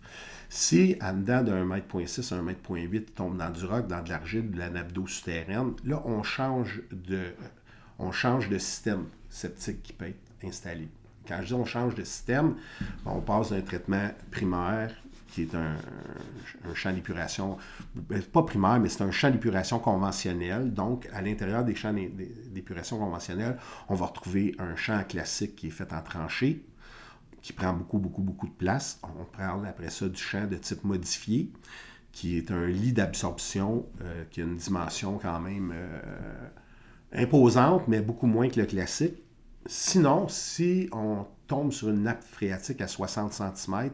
[0.49, 3.87] Si, en dedans d'un mètre point 6, un mètre point 8, tombe dans du roc,
[3.87, 7.21] dans de l'argile, de la nappe d'eau souterraine, là, on change de,
[7.97, 10.89] on change de système septique qui peut être installé.
[11.27, 12.55] Quand je dis on change de système,
[13.05, 14.91] on passe d'un traitement primaire
[15.31, 15.75] qui est un,
[16.75, 17.57] champ d'épuration,
[17.95, 20.73] ben, pas primaire, mais c'est un champ d'épuration conventionnel.
[20.73, 23.57] Donc, à l'intérieur des champs d'épuration conventionnels,
[23.89, 26.65] on va retrouver un champ classique qui est fait en tranchée,
[27.41, 28.99] qui prend beaucoup, beaucoup, beaucoup de place.
[29.03, 31.49] On parle après ça du champ de type modifié,
[32.11, 36.49] qui est un lit d'absorption euh, qui a une dimension quand même euh,
[37.13, 39.15] imposante, mais beaucoup moins que le classique.
[39.65, 43.91] Sinon, si on tombe sur une nappe phréatique à 60 cm,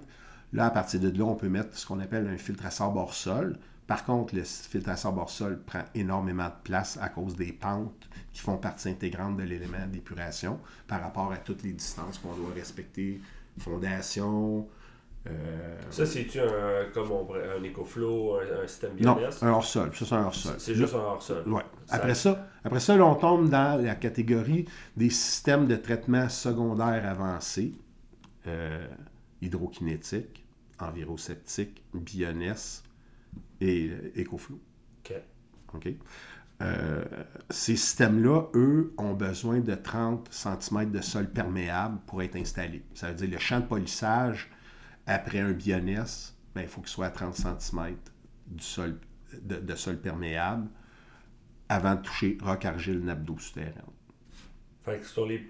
[0.54, 2.98] là, à partir de là, on peut mettre ce qu'on appelle un filtre à sable
[2.98, 3.58] hors sol.
[3.86, 7.52] Par contre, le filtre à sable hors sol prend énormément de place à cause des
[7.52, 12.34] pentes qui font partie intégrante de l'élément d'épuration par rapport à toutes les distances qu'on
[12.34, 13.20] doit respecter.
[13.60, 14.68] Fondation,
[15.30, 19.04] euh, ça, c'est-tu un, comme un EcoFlow, un, système BNS?
[19.06, 19.92] Non, un hors-sol.
[19.94, 20.56] Ça, c'est un hors-sol.
[20.58, 21.44] C'est juste un hors-sol.
[21.48, 21.64] Ouais.
[21.90, 27.74] Après ça, après ça on tombe dans la catégorie des systèmes de traitement secondaire avancés,
[28.48, 28.88] euh,
[29.42, 30.46] hydrokinétique,
[30.80, 32.84] enviroseptique, BNS
[33.62, 34.60] et EcoFlow.
[35.00, 35.14] OK.
[35.74, 35.88] OK?
[36.62, 37.04] Euh,
[37.50, 42.84] ces systèmes-là, eux, ont besoin de 30 cm de sol perméable pour être installés.
[42.96, 44.50] Ça veut dire le champ de polissage
[45.06, 47.96] après un bioness, ben, il faut qu'il soit à 30 cm
[48.48, 49.00] du sol,
[49.42, 50.68] de, sol perméable
[51.70, 53.74] avant de toucher roc, argile, nappe d'eau souterraine.
[54.86, 55.46] Fait que sur les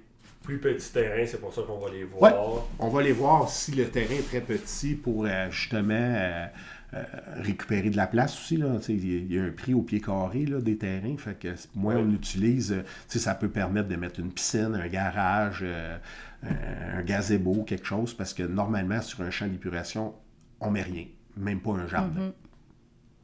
[0.48, 2.22] plus petits terrains, c'est pour ça qu'on va les voir.
[2.22, 6.46] Ouais, on va les voir si le terrain est très petit pour euh, justement euh,
[6.94, 7.04] euh,
[7.36, 8.56] récupérer de la place aussi.
[8.56, 8.80] Là.
[8.88, 11.18] Il y a un prix au pied carré là, des terrains.
[11.18, 15.66] Fait que moins on utilise, ça peut permettre de mettre une piscine, un garage,
[16.44, 20.16] un gazebo, quelque chose, parce que normalement, sur un champ d'épuration,
[20.62, 22.28] on met rien, même pas un jardin.
[22.28, 22.47] Mm-hmm.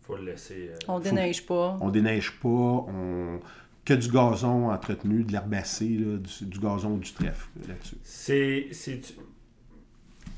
[0.06, 0.70] Faut le laisser.
[0.72, 1.78] Euh, on déneige pas.
[1.82, 2.50] On déneige pas.
[2.50, 3.40] On...
[3.86, 7.98] Que du gazon entretenu, de l'herbacée, du, du, gazon ou du trèfle là-dessus.
[8.04, 8.70] C'est.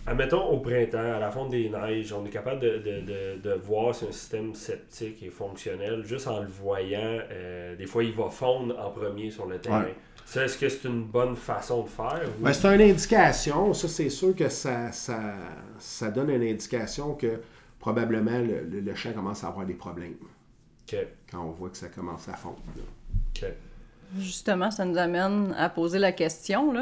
[0.08, 4.12] Admettons, au printemps, à la fonte des neiges, on est capable de, voir si un
[4.12, 7.20] système septique est fonctionnel juste en le voyant.
[7.32, 9.86] Euh, des fois, il va fondre en premier sur le terrain.
[10.36, 12.22] Est-ce que c'est une bonne façon de faire?
[12.40, 13.74] Ben, c'est une indication.
[13.74, 17.40] Ça, c'est sûr que ça, ça, donne une indication que
[17.86, 20.16] probablement le, champ commence à avoir des problèmes.
[21.30, 22.58] Quand on voit que ça commence à fondre.
[24.18, 26.74] Justement, ça nous amène à poser la question,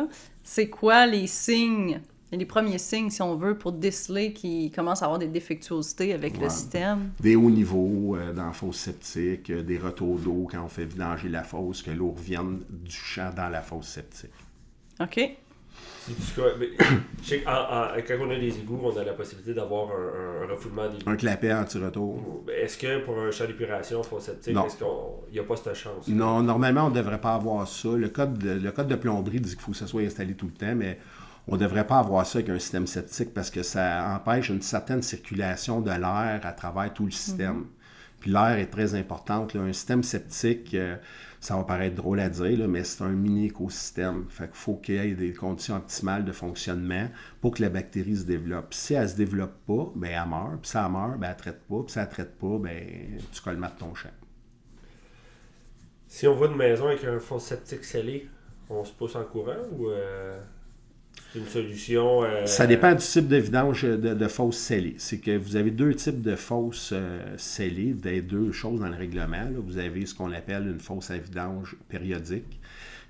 [0.44, 2.00] c'est quoi les signes
[2.32, 6.40] les premiers signes, si on veut, pour déceler qu'il commence à avoir des défectuosités avec
[6.40, 7.12] le système?
[7.20, 10.86] Des hauts niveaux euh, dans la fosse septique, euh, des retours d'eau quand on fait
[10.86, 14.32] vidanger la fosse, que l'eau revienne du champ dans la fosse septique.
[15.00, 15.20] OK.
[16.08, 20.98] Je sais quand on a des égouts, on a la possibilité d'avoir un, refoulement des
[21.06, 22.44] Un clapet anti-retour.
[22.54, 26.08] Est-ce que pour un champ d'épuration qu'il n'y a pas cette chance?
[26.08, 27.90] Non, normalement, on ne devrait pas avoir ça.
[27.90, 30.48] Le code de, le code de plomberie dit qu'il faut que ça soit installé tout
[30.48, 31.00] le temps, mais
[31.48, 34.62] on ne devrait pas avoir ça avec un système septique parce que ça empêche une
[34.62, 37.66] certaine circulation de l'air à travers tout le système.
[38.24, 39.46] Puis l'air est très important.
[39.54, 40.96] Un système septique, euh,
[41.42, 44.28] ça va paraître drôle à dire, mais c'est un mini écosystème.
[44.30, 47.10] Fait qu'il faut qu'il y ait des conditions optimales de fonctionnement
[47.42, 48.74] pour que la bactérie se développe.
[48.74, 50.62] Si elle ne se développe pas, ben elle meurt.
[50.62, 51.84] Puis si elle meurt, ben elle ne traite pas.
[51.84, 54.10] Puis si elle ne traite pas, ben tu colmates ton champ.
[56.08, 58.30] Si on va une maison avec un fond septique scellé,
[58.70, 60.40] on se pousse en courant ou euh,
[61.36, 64.96] une solution euh, Ça dépend du type de vidange de, de fosse scellée.
[64.98, 68.96] C'est que vous avez deux types de fosses euh, scellées, des deux choses dans le
[68.96, 69.48] règlement.
[69.58, 72.60] Vous avez ce qu'on appelle une fosse à vidange périodique,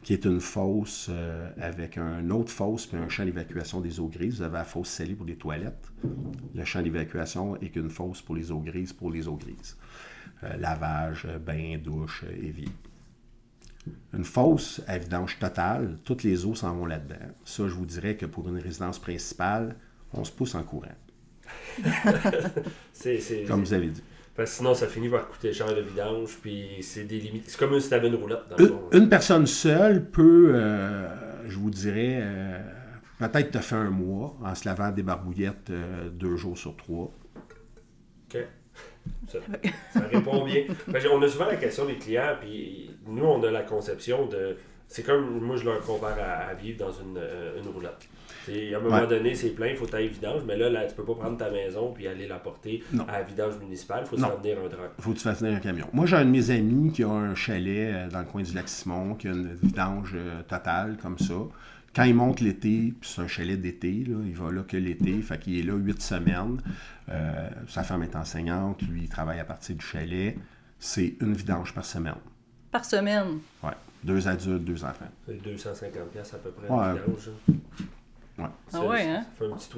[0.03, 4.07] qui est une fosse euh, avec un autre fosse puis un champ d'évacuation des eaux
[4.07, 4.37] grises.
[4.37, 5.91] Vous avez la fosse scellée pour les toilettes.
[6.55, 9.77] Le champ d'évacuation est qu'une fosse pour les eaux grises pour les eaux grises.
[10.43, 12.67] Euh, lavage, euh, bain, douche, euh, évier.
[14.13, 17.15] Une fosse à vidange totale, toutes les eaux s'en vont là-dedans.
[17.43, 19.75] Ça, je vous dirais que pour une résidence principale,
[20.13, 20.87] on se pousse en courant,
[22.93, 24.03] c'est, c'est- comme vous avez dit.
[24.35, 27.43] Parce que sinon, ça finit par coûter cher le vidange, puis c'est des limites.
[27.47, 32.19] C'est comme une roulotte dans le Une, une personne seule peut, euh, je vous dirais,
[32.21, 32.59] euh,
[33.19, 37.13] peut-être te faire un mois en se lavant des barbouillettes euh, deux jours sur trois.
[38.33, 38.37] OK.
[39.27, 39.39] Ça,
[39.93, 40.63] ça répond bien.
[40.67, 44.57] Que on a souvent la question des clients, puis nous, on a la conception de.
[44.87, 48.07] C'est comme, moi, je leur compare à, à vivre dans une, euh, une roulotte.
[48.47, 49.07] À un moment Ouais.
[49.07, 51.49] donné, c'est plein, il faut tailler vidange, mais là, là, tu peux pas prendre ta
[51.49, 53.05] maison puis aller la porter Non.
[53.07, 54.91] à la vidange municipale, il faut se faire venir un drap.
[54.97, 55.87] Il faut que tu fasses venir un camion.
[55.93, 58.53] Moi, j'ai un de mes amis qui a un chalet euh, dans le coin du
[58.53, 61.33] lac Simon, qui a une vidange euh, totale comme ça.
[61.95, 65.21] Quand il monte l'été, puis c'est un chalet d'été, là, il va là que l'été,
[65.21, 66.59] fait qu'il est là huit semaines.
[67.09, 70.35] Euh, sa femme est enseignante, lui, il travaille à partir du chalet.
[70.79, 72.15] C'est une vidange par semaine.
[72.71, 73.39] Par semaine?
[73.63, 73.73] Ouais.
[74.03, 75.05] Deux adultes, deux enfants.
[75.27, 76.93] C'est 250$ piastres à peu près Ouais.
[76.93, 77.29] vidange.
[77.49, 77.53] hein?
[78.39, 78.49] Ouais.
[78.73, 79.25] Ah ouais, hein?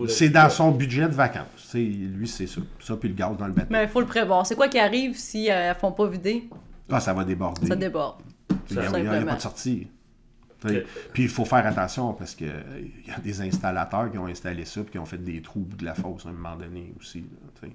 [0.08, 1.46] C'est dans son budget de vacances.
[1.58, 2.62] C'est- lui, c'est ça.
[2.80, 3.68] Ça, puis le gaz dans le bateau.
[3.70, 4.48] Mais il faut le prévoir.
[4.48, 6.48] C'est quoi qui arrive si euh, elles ne font pas vider?
[6.90, 7.68] Ah, ça va déborder.
[7.68, 8.22] Ça déborde.
[8.72, 9.88] Il n'y a, pas de sortie.
[11.14, 14.82] Puis il faut faire attention parce qu'il y a des installateurs qui ont installé ça
[14.82, 16.94] et qui ont fait des trous au bout de la fosse à un moment donné
[17.00, 17.20] aussi.
[17.20, 17.72] là, t'sais.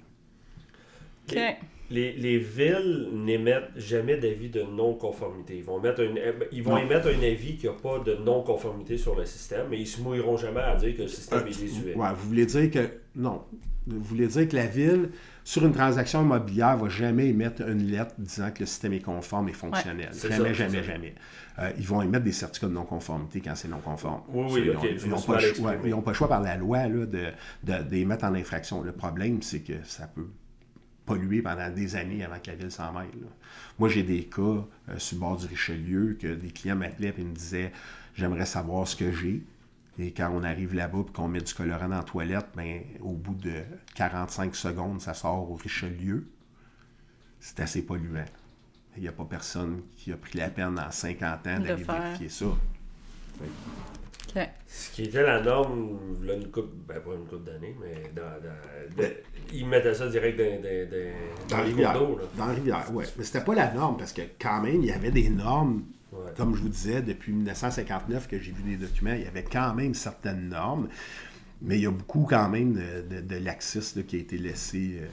[1.28, 1.56] OK.
[1.92, 5.56] Les, les villes n'émettent jamais d'avis de non-conformité.
[5.56, 6.14] Ils vont, mettre un,
[6.52, 6.78] ils vont Non.
[6.78, 10.00] émettre un avis qu'il n'y a pas de non-conformité sur le système, mais ils se
[10.00, 11.94] mouilleront jamais à dire que le système est désuet.
[11.96, 12.88] Ouais, vous voulez dire que.
[13.16, 13.42] Non.
[13.90, 15.10] Vous voulez dire que la ville,
[15.44, 19.48] sur une transaction immobilière, va jamais émettre une lettre disant que le système est conforme
[19.48, 20.10] et fonctionnel.
[20.12, 21.14] jamais, ça, jamais, jamais.
[21.58, 24.22] Euh, ils vont émettre des certificats de non-conformité quand c'est non conforme.
[24.28, 24.70] Oui, oui,
[25.02, 25.68] Ils n'ont pas, le choix- exprimé.
[25.68, 27.26] ouais, ils ont pas le choix par la loi là, de, de,
[27.64, 28.82] de les mettre en infraction.
[28.82, 30.28] Le problème, c'est que ça peut
[31.04, 33.08] polluer pendant des années avant que la ville s'en mêle.
[33.20, 33.26] là.
[33.78, 34.64] Moi, j'ai des cas euh,
[34.98, 37.72] sur le bord du Richelieu que des clients m'appelaient et me disaient
[38.14, 39.42] J'aimerais savoir ce que j'ai.
[40.02, 43.12] Et quand on arrive là-bas et qu'on met du colorant dans la toilette, ben, au
[43.12, 43.52] bout de
[43.94, 46.26] 45 secondes, ça sort au Richelieu.
[47.38, 48.24] C'est assez polluant.
[48.96, 52.28] Il n'y a pas personne qui a pris la peine en 50 ans d'aller vérifier
[52.28, 52.46] ça.
[54.66, 58.22] Ce qui était la norme, là, une coupe, ben pas une coupe d'années, mais dans,
[58.22, 59.16] dans- de-
[59.52, 61.92] ils mettaient ça direct dans, dans, dans, Dans la les rivière.
[61.94, 62.16] d'eau.
[62.18, 62.24] là.
[62.36, 63.04] Dans la rivière, oui.
[63.18, 65.82] Mais c'était pas la norme parce que quand même, il y avait des normes.
[66.12, 66.32] Ouais.
[66.36, 69.72] Comme je vous disais, depuis 1959 que j'ai vu des documents, il y avait quand
[69.74, 70.88] même certaines normes.
[71.62, 74.38] Mais il y a beaucoup quand même de, de- de laxisme là, qui a été
[74.38, 75.06] laissé euh,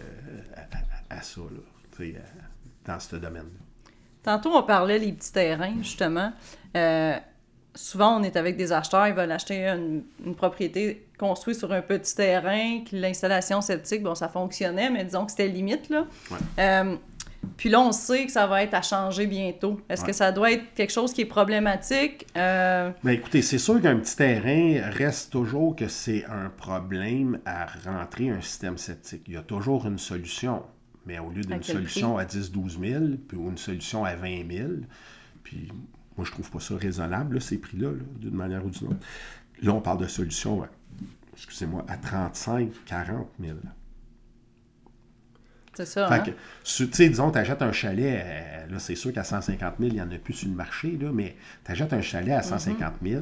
[1.10, 1.60] à, à- à ça, là,
[1.95, 3.91] tu sais, à- dans ce domaine-là.
[4.23, 6.31] Tantôt, on parlait des petits terrains, justement.
[6.75, 7.15] Euh,
[7.75, 11.81] souvent, on est avec des acheteurs, ils veulent acheter une, une propriété construite sur un
[11.81, 16.05] petit terrain, que l'installation septique, bon, ça fonctionnait, mais disons que c'était limite, là.
[16.31, 16.38] Ouais.
[16.60, 16.95] Euh,
[17.58, 19.80] puis là, on sait que ça va être à changer bientôt.
[19.89, 20.08] Est-ce Ouais.
[20.08, 22.28] que ça doit être quelque chose qui est problématique?
[22.38, 27.65] Euh, Mais écoutez, c'est sûr qu'un petit terrain reste toujours que c'est un problème à
[27.86, 29.23] rentrer un système septique.
[29.28, 30.63] Il y a toujours une solution.
[31.06, 34.69] Mais au lieu d'une solution à 10-12 000, puis ou une solution à 20 000,
[35.43, 35.69] puis
[36.17, 38.97] moi, je trouve pas ça raisonnable, là, ces prix-là, là, d'une manière ou d'une autre.
[39.62, 40.67] Là, on parle de solutions, à-
[41.34, 43.56] excusez-moi, à 35 40 000.
[45.77, 46.19] C'est ça, Fait hein?
[46.19, 49.89] que, tu sais, disons, tu achètes un chalet, euh, là, c'est sûr qu'à 150 000,
[49.89, 52.41] il n'y en a plus sur le marché, là, mais tu achètes un chalet à
[52.41, 53.21] 150 000,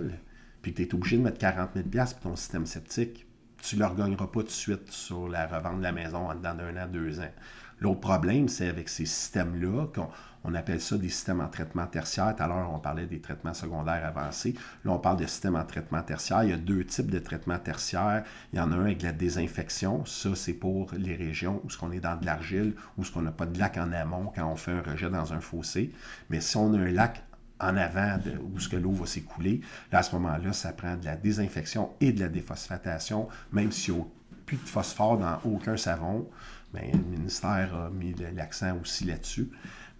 [0.62, 3.26] puis que tu es obligé de mettre 40 000 pour ton système septique,
[3.62, 6.36] tu ne le regagneras pas tout de suite sur la revente de la maison en
[6.36, 7.32] dedans d'un an, deux ans.
[7.80, 10.10] L'autre problème, c'est avec ces systèmes-là, qu'on
[10.48, 12.36] on appelle ça des systèmes en traitement tertiaire.
[12.36, 14.54] Tout à l'heure, on parlait des traitements secondaires avancés.
[14.84, 16.44] Là, on parle de systèmes en traitement tertiaire.
[16.44, 18.24] Il y a deux types de traitements tertiaires.
[18.54, 20.06] Il y en a un avec la désinfection.
[20.06, 23.24] Ça, c'est pour les régions où ce qu'on est dans de l'argile, où ce qu'on
[23.24, 25.92] n'a pas de lac en amont quand on fait un rejet dans un fossé.
[26.30, 27.24] Mais si on a un lac
[27.60, 28.20] en avant
[28.54, 29.62] où ce l'eau va s'écouler,
[29.92, 33.96] là, à ce moment-là, ça prend de la désinfection et de la déphosphatation, même s'il
[33.96, 34.04] n'y a
[34.46, 36.30] plus de phosphore dans aucun savon,
[36.76, 39.50] ben, le ministère a mis l'accent aussi là-dessus.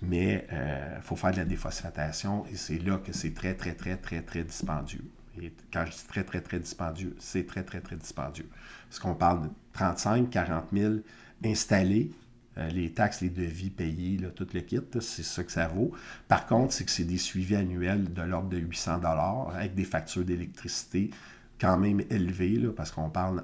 [0.02, 3.74] Mais il euh, faut faire de la déphosphatation et c'est là que c'est très, très,
[3.74, 5.06] très, très, très dispendieux.
[5.42, 8.50] Et quand je dis très, très, très dispendieux, c'est très, très, très dispendieux.
[8.90, 10.94] Parce qu'on parle de 35, 40 000
[11.44, 12.12] installés,
[12.58, 15.92] euh, les taxes, les devis payés, tout le kit, c'est ça que ça vaut.
[16.28, 19.02] Par contre, c'est que c'est des suivis annuels de l'ordre de 800
[19.54, 21.10] avec des factures d'électricité
[21.60, 23.44] quand même élevées, là, parce qu'on parle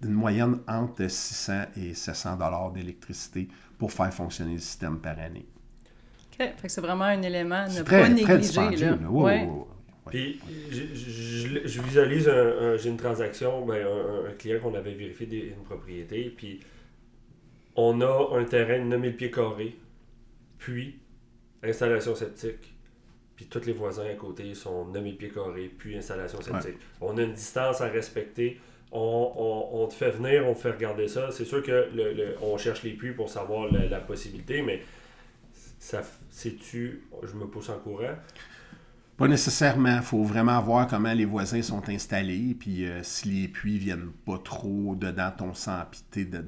[0.00, 5.46] d'une moyenne entre 600 et 700 d'électricité pour faire fonctionner le système par année.
[6.40, 6.48] OK.
[6.66, 8.76] c'est vraiment un élément à ne pas négliger.
[8.76, 8.96] Là.
[10.06, 12.30] Puis, je, visualise,
[12.78, 13.86] j'ai une transaction, ben,
[14.28, 16.60] un, client qu'on avait vérifié des, une propriété, puis
[17.76, 19.76] on a un terrain de 9000 pieds carrés,
[20.58, 20.98] puis
[21.62, 22.74] installation septique,
[23.40, 26.76] puis tous les voisins à côté sont 9000 pieds carrés, puis installation septique.
[27.00, 28.60] On a une distance à respecter.
[28.92, 31.30] On, te fait venir, on te fait regarder ça.
[31.30, 34.82] C'est sûr que le, on cherche les puits pour savoir la, possibilité, mais
[35.78, 38.14] ça, sais-tu, je me pousse en courant?
[39.16, 39.96] Pas nécessairement.
[39.96, 44.10] Il faut vraiment voir comment les voisins sont installés, puis euh, si les puits viennent
[44.26, 46.44] pas trop dedans ton sang, puis de,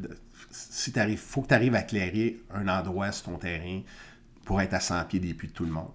[0.50, 3.80] si faut que tu arrives à éclairer un endroit sur ton terrain
[4.44, 5.88] pour être à 100 pieds des puits de tout le monde.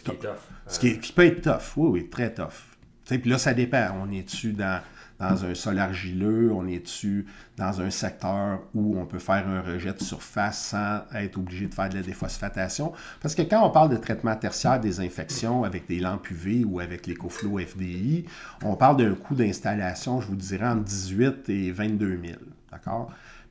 [0.00, 0.38] Ce qui est tough.
[0.66, 2.76] Ce qui, peut être tough, oui, oui, très tough.
[3.04, 3.88] Puis là, ça dépend.
[4.02, 4.80] On est-tu dans,
[5.18, 6.52] dans un sol argileux?
[6.52, 11.36] On est-tu dans un secteur où on peut faire un rejet de surface sans être
[11.36, 12.92] obligé de faire de la déphosphatation?
[13.20, 16.78] Parce que quand on parle de traitement tertiaire des infections avec des lampes UV ou
[16.80, 18.26] avec l'écoflow FDI,
[18.62, 22.38] on parle d'un coût d'installation, je vous dirais, entre 18 et 22 000.
[22.70, 23.10] D'accord?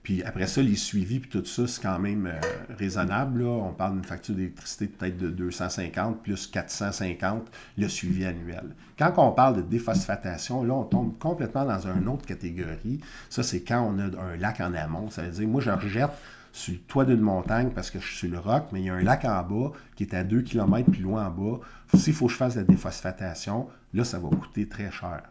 [0.10, 3.44] Puis après ça, les suivis, puis tout ça, c'est quand même euh, raisonnable.
[3.44, 8.74] On parle d'une facture d'électricité peut-être de 250 plus 450, le suivi annuel.
[8.98, 13.02] Quand on parle de déphosphatation, là, on tombe complètement dans une autre catégorie.
[13.30, 15.12] Ça, c'est quand on a un lac en amont.
[15.12, 16.10] Ça veut dire, moi, je rejette
[16.54, 18.90] sur le toit d'une montagne parce que je suis sur le roc, mais il y
[18.90, 21.60] a un lac en bas qui est à 2 km plus loin en bas.
[21.94, 25.22] S'il faut que je fasse la déphosphatation, là, ça va coûter très cher.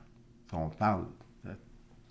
[0.52, 1.02] On parle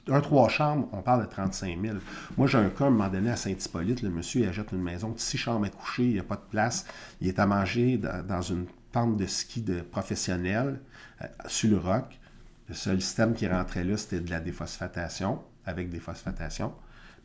[0.10, 1.98] un trois chambres, on parle de 35 000.
[2.38, 4.82] Moi, j'ai un cas, à un moment donné, à Saint-Hippolyte, le monsieur, il achète une
[4.82, 6.86] maison de six chambres à coucher, il n'y a pas de place.
[7.22, 10.80] Il est à manger dans, une pente de ski de professionnel
[11.22, 12.20] euh, sur le roc.
[12.70, 16.74] Le seul système qui rentrait là, c'était de la déphosphatation, avec des phosphatations.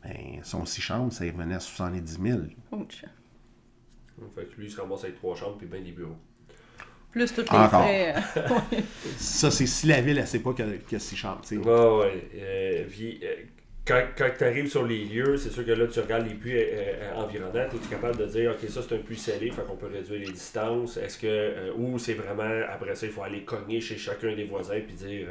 [0.03, 2.39] Ben, son six chambres, ça y revenait à 70 000.
[4.35, 6.17] Fait que lui, il se ramasse avec trois chambres puis bien des bureaux.
[7.13, 7.83] Plus toutes les Encore.
[7.83, 8.15] frais.
[8.37, 8.41] Euh,
[9.17, 10.53] ça, c'est si la ville, elle sait pas
[11.15, 11.41] chambres.
[11.51, 11.69] Oui, oui.
[12.39, 13.35] Euh, euh,
[13.85, 16.57] quand, quand tu arrives sur les lieux, c'est sûr que là, tu regardes les puits
[17.15, 19.89] environnants, tu es capable de dire, OK, ça, c'est un puits scellé, fait qu'on peut
[19.93, 20.97] réduire les distances?
[20.97, 24.79] Est-ce que, ou c'est vraiment, après ça, il faut aller cogner chez chacun des voisins
[24.79, 25.27] puis dire.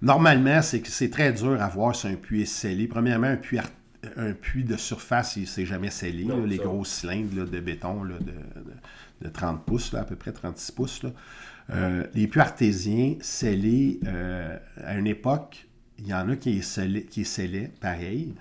[0.00, 2.86] Normalement, c'est c'est très dur à voir si un puits est scellé.
[2.86, 3.58] Premièrement, un puits,
[4.16, 6.24] un puits de surface, c'est jamais scellé.
[6.46, 8.32] les gros cylindres de béton de, de
[9.32, 11.02] 30 pouces, à peu près 36 pouces.
[11.70, 15.66] Euh, les puits artésiens scellés, euh, à une époque,
[15.98, 18.34] il y en a qui est qui scellaient, pareil.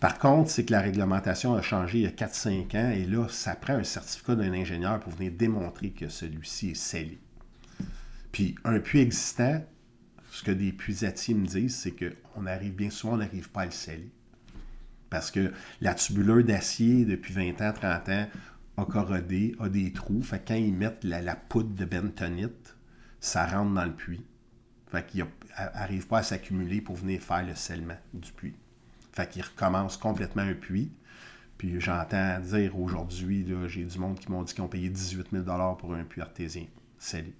[0.00, 3.28] Par contre, c'est que la réglementation a changé il y a 4-5 ans et là,
[3.28, 7.18] ça prend un certificat d'un ingénieur pour venir démontrer que celui-ci est scellé.
[8.30, 9.64] Puis un puits existant,
[10.30, 13.64] ce que des puisatiers me disent, c'est qu'on arrive bien souvent, on n'arrive pas à
[13.64, 14.10] le sceller.
[15.08, 18.26] Parce que la tubuleur d'acier, depuis 20 ans, 30 ans,
[18.76, 20.22] a corrodé, a des trous.
[20.22, 22.76] Fait quand ils mettent la, poudre de bentonite,
[23.20, 24.24] ça rentre dans le puits.
[24.88, 25.26] Fait qu'ils
[25.58, 28.54] n'arrivent pas à s'accumuler pour venir faire le scellement du puits.
[29.12, 30.90] Fait qu'ils recommencent complètement un puits.
[31.58, 35.74] Puis j'entends dire aujourd'hui, j'ai du monde qui m'ont dit qu'ils ont payé 18 000
[35.76, 36.66] pour un puits artésien
[36.98, 37.32] scellé.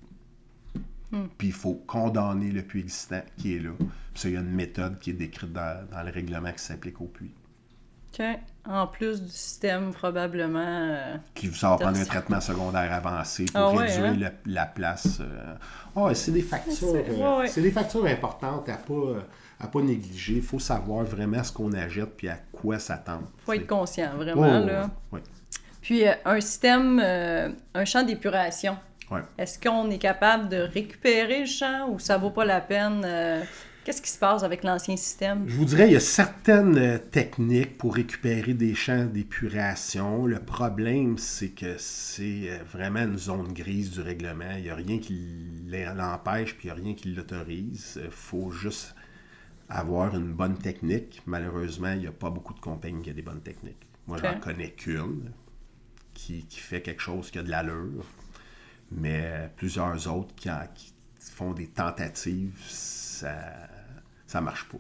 [1.13, 1.27] Hmm.
[1.37, 3.73] Puis il faut condamner le puits existant qui est là.
[4.15, 7.01] Puis il y a une méthode qui est décrite dans, dans le règlement qui s'applique
[7.01, 7.35] au puits.
[8.69, 10.59] En plus du système, probablement.
[10.61, 14.33] Euh, qui ça va prendre un traitement secondaire avancé pour ah réduire hein?
[14.45, 15.21] la place.
[15.95, 16.95] Oh, c'est des factures.
[16.95, 19.23] Euh, c'est des factures importantes à pas
[19.61, 20.35] à pas négliger.
[20.35, 23.29] Il faut savoir vraiment ce qu'on achète puis à quoi s'attendre.
[23.39, 24.59] Il faut être conscient, vraiment.
[24.59, 24.91] là.
[25.81, 26.99] Puis un système,
[27.75, 28.77] un champ d'épuration.
[29.39, 33.07] Est-ce qu'on est capable de récupérer le champ ou ça vaut pas la peine?
[33.87, 35.45] Qu'est-ce qui se passe avec l'ancien système?
[35.47, 40.27] Je vous dirais, il y a certaines euh, techniques pour récupérer des champs d'épuration.
[40.27, 44.57] Le problème, c'est que c'est euh, vraiment une zone grise du règlement.
[44.57, 48.01] Il n'y a rien qui l'empêche, puis il n'y a rien qui l'autorise.
[48.03, 48.97] Il faut juste
[49.69, 51.23] avoir une bonne technique.
[51.25, 53.87] Malheureusement, il n'y a pas beaucoup de compagnies qui ont des bonnes techniques.
[54.09, 55.31] Moi, j'en connais qu'une
[56.13, 58.05] qui, fait quelque chose qui a de l'allure,
[58.91, 60.51] mais plusieurs autres qui
[61.21, 63.76] font des tentatives, ça
[64.27, 64.79] ça marche pas.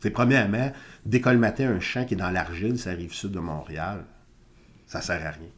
[0.00, 0.70] C'est premièrement,
[1.06, 4.04] décolmater un champ qui est dans l'argile, ça arrive sud de Montréal,
[4.86, 5.48] ça sert à rien.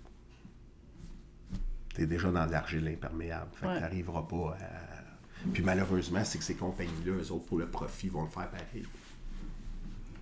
[1.94, 3.50] Tu es déjà dans l'argile imperméable.
[3.54, 3.80] Fait que Ouais.
[3.80, 5.48] t'arriveras pas à.
[5.52, 8.84] Puis malheureusement, c'est que ces compagnies-là, eux autres, pour le profit, vont le faire pareil.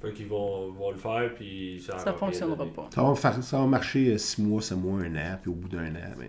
[0.03, 2.89] Fait qu'ils vont, vont le faire, puis ça Ça fonctionnera pas.
[2.95, 5.55] Ça va, faire- ça va marcher euh, six mois, sept mois, un an, puis au
[5.55, 6.29] bout d'un an, ben,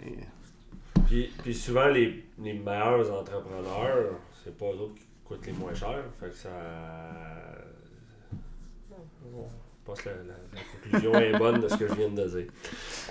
[1.08, 4.14] Puis, puis souvent, les, les meilleurs entrepreneurs,
[4.44, 6.04] c'est pas eux autres qui coûtent les moins chers.
[6.20, 6.50] Fait que ça.
[9.22, 12.48] Je pense que la conclusion est bonne de ce que je viens de dire.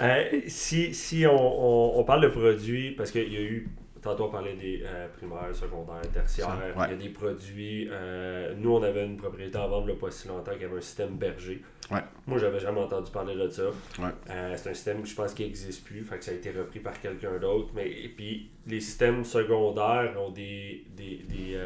[0.00, 3.68] Euh, si si on, on- on parle de produits, parce qu'il y a eu.
[4.04, 6.74] Tantôt, on parlait des euh, primaires, secondaires, tertiaires.
[6.76, 6.88] Ouais.
[6.88, 7.88] Il y a des produits.
[7.90, 10.62] euh, nous, on avait une propriété à vendre il n'y a pas si longtemps qui
[10.62, 11.62] avait un système berger.
[11.90, 12.02] Ouais.
[12.26, 13.62] Moi, j'avais jamais entendu parler de ça.
[13.98, 14.10] Ouais.
[14.28, 16.50] Euh, c'est un système que je pense qui n'existe plus, fait que ça a été
[16.50, 17.70] repris par quelqu'un d'autre.
[17.74, 21.58] Mais et puis les systèmes secondaires ont des des, des,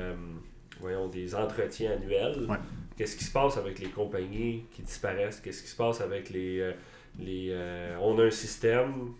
[0.78, 2.46] voyons, des entretiens annuels.
[2.96, 5.40] Qu'est-ce qui se passe avec les compagnies qui disparaissent?
[5.40, 6.72] Qu'est-ce qui se passe avec les
[7.18, 7.52] les
[8.00, 9.12] on a un système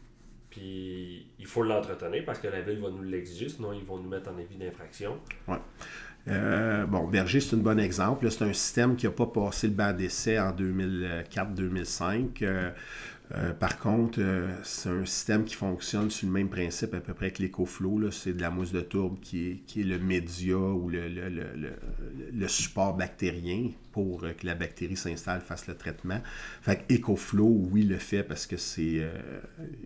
[0.59, 4.31] il faut l'entretenir parce que la ville va nous l'exiger, sinon ils vont nous mettre
[4.31, 5.19] en avis d'infraction.
[6.29, 8.31] Euh, bon, Berger, c'est un bon exemple.
[8.31, 12.43] C'est un système qui n'a pas passé le banc d'essai en 2004-2005.
[12.43, 12.71] Euh,
[13.35, 17.13] euh, par contre, euh, c'est un système qui fonctionne sur le même principe à peu
[17.13, 18.11] près que l'EcoFlow.
[18.11, 24.25] C'est de la mousse de tourbe qui est, le média ou le, support bactérien pour
[24.25, 26.21] euh, que la bactérie s'installe, fasse le traitement.
[26.63, 29.07] Fait que EcoFlow, oui, le fait parce que c'est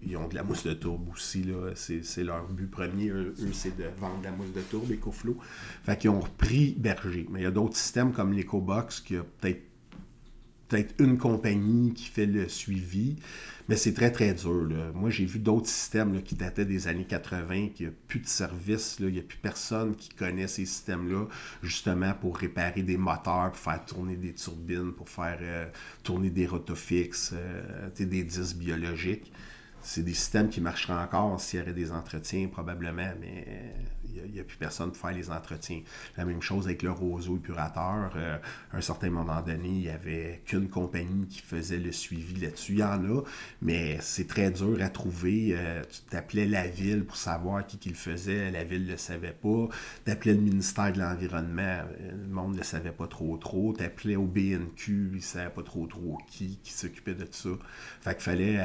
[0.03, 1.45] ils ont de la mousse de tourbe aussi.
[1.75, 3.09] C'est leur but premier.
[3.09, 5.37] Eux, eux, c'est de vendre de la mousse de tourbe, EcoFlow.
[5.85, 7.27] Fait qu'ils ont repris Berger.
[7.31, 9.72] Mais il y a d'autres systèmes comme l'EcoBox qui a peut-être
[10.73, 13.17] peut-être une compagnie qui fait le suivi,
[13.69, 14.69] mais c'est très très dur.
[14.95, 18.97] Moi, j'ai vu d'autres systèmes qui dataient des années 80, qui a plus de service,
[18.99, 21.27] il n'y a plus personne qui connaît ces systèmes-là,
[21.63, 25.67] justement pour réparer des moteurs, pour faire tourner des turbines, pour faire euh,
[26.03, 29.31] tourner des rotofixes, euh, des disques biologiques.
[29.83, 33.92] C'est des systèmes qui marcheraient encore s'il y aurait des entretiens, probablement, mais il
[34.33, 35.83] n'y a, plus personne pour faire les entretiens.
[36.17, 38.13] La même chose avec le roseau épurateur.
[38.17, 38.37] Euh,
[38.73, 42.73] à un certain moment donné, il n'y avait qu'une compagnie qui faisait le suivi là-dessus.
[42.73, 43.23] Il y en a,
[43.61, 45.55] mais c'est très dur à trouver.
[45.57, 48.51] Euh, tu t'appelais la ville pour savoir qui, qui le faisait.
[48.51, 49.69] La ville ne le savait pas.
[50.05, 51.83] Tu le ministère de l'Environnement.
[52.01, 53.75] euh, Le monde ne le savait pas trop trop.
[53.77, 55.11] Tu au BNQ.
[55.13, 57.51] Ils ne savaient pas trop trop qui, qui s'occupait de ça.
[58.01, 58.59] Fait qu'il fallait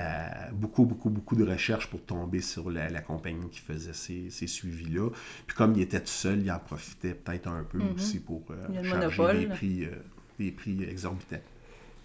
[0.53, 4.47] beaucoup, beaucoup, beaucoup de recherches pour tomber sur la, la compagnie qui faisait ces, ces
[4.47, 5.09] suivis-là.
[5.45, 8.55] Puis comme il était tout seul, il en profitait peut-être un peu aussi pour euh,
[8.69, 9.39] Il y a le charger monopole.
[9.39, 9.89] des prix, euh,
[10.39, 11.37] des prix exorbitants.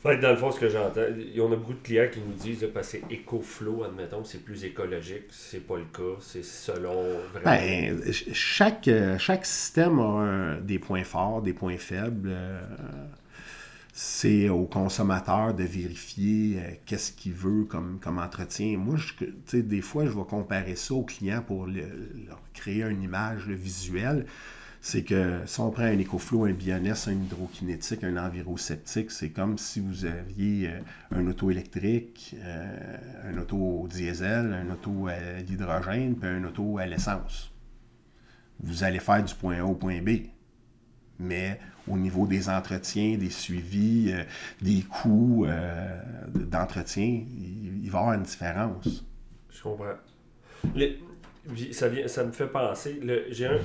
[0.03, 2.09] Fait que dans le fond, ce que j'entends, il y en a beaucoup de clients
[2.12, 5.26] qui nous disent, parce que c'est éco-flow, admettons, c'est plus écologique.
[5.30, 6.18] C'est pas le cas.
[6.20, 7.45] C'est selon vraiment.
[7.45, 12.30] Ben, ch- chaque, euh, chaque système a un- des points forts, des points faibles.
[12.33, 12.61] euh,
[13.93, 18.78] c'est au consommateur de vérifier euh, qu'est-ce qu'il veut comme, comme entretien.
[18.78, 18.97] Moi,
[19.53, 23.55] des fois, je vais comparer ça aux clients pour le- leur créer une image le
[23.55, 24.24] visuelle.
[24.80, 29.57] C'est que si on prend un écoflow, un bioness, un hydrokinétique, un enviroseptique, c'est comme
[29.59, 30.80] si vous aviez euh,
[31.12, 32.97] un auto électrique, euh,
[33.30, 37.53] un auto au diesel, un auto à l'hydrogène, puis un auto à l'essence.
[38.61, 40.11] Vous allez faire du point A au point B.
[41.23, 41.59] Mais
[41.89, 44.25] au niveau des entretiens, des suivis, euh,
[44.61, 46.01] des coûts euh,
[46.35, 49.05] d'entretien, il, il va y avoir une différence.
[49.51, 49.95] Je comprends.
[50.75, 50.93] Le-
[51.73, 53.59] ça, vient, ça me fait penser, le, j'ai un,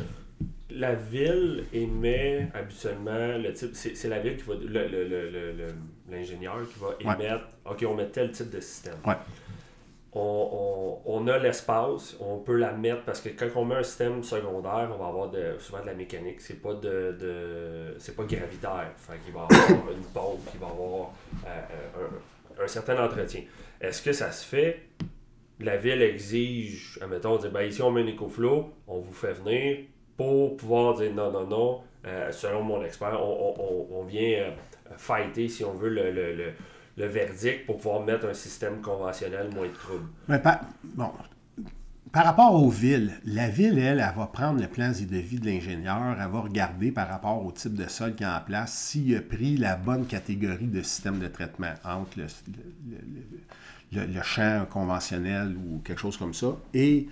[0.72, 5.68] la ville émet habituellement le type, c'est, c'est la ville qui va, le,
[6.10, 7.16] l'ingénieur qui va Ouais.
[7.26, 8.96] émettre, ok, on met tel type de système.
[9.06, 9.16] Ouais.
[10.20, 14.24] On, on- a l'espace, on peut la mettre parce que quand on met un système
[14.24, 18.24] secondaire, on va avoir de, souvent de la mécanique, c'est pas de, de c'est pas
[18.24, 18.92] gravitaire.
[18.98, 21.12] Fait qu'il va avoir une pompe, il va avoir
[21.46, 23.42] euh, un, un certain entretien.
[23.82, 24.84] Est-ce que ça se fait?
[25.60, 29.34] La ville exige, admettons, on dit, ben ici on met un écoflow, on vous fait
[29.34, 29.80] venir
[30.16, 34.52] pour pouvoir dire non, non, non, euh, selon mon expert, on, on- vient euh,
[34.98, 36.54] fighter, si on veut, le, le, le-
[36.98, 40.10] le verdict pour pouvoir mettre un système conventionnel moins de troubles.
[40.42, 41.12] Par, bon,
[42.12, 45.46] par rapport aux villes, la ville, elle, elle va prendre le plan de vie de
[45.46, 49.16] l'ingénieur, elle va regarder par rapport au type de sol qu'il a en place, s'il
[49.16, 52.26] a pris la bonne catégorie de système de traitement entre le,
[53.92, 57.08] le- champ conventionnel ou quelque chose comme ça et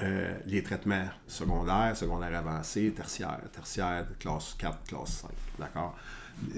[0.00, 5.30] euh, les traitements secondaires, secondaires avancés, tertiaires, tertiaires classe 4, classe 5.
[5.58, 5.96] D'accord?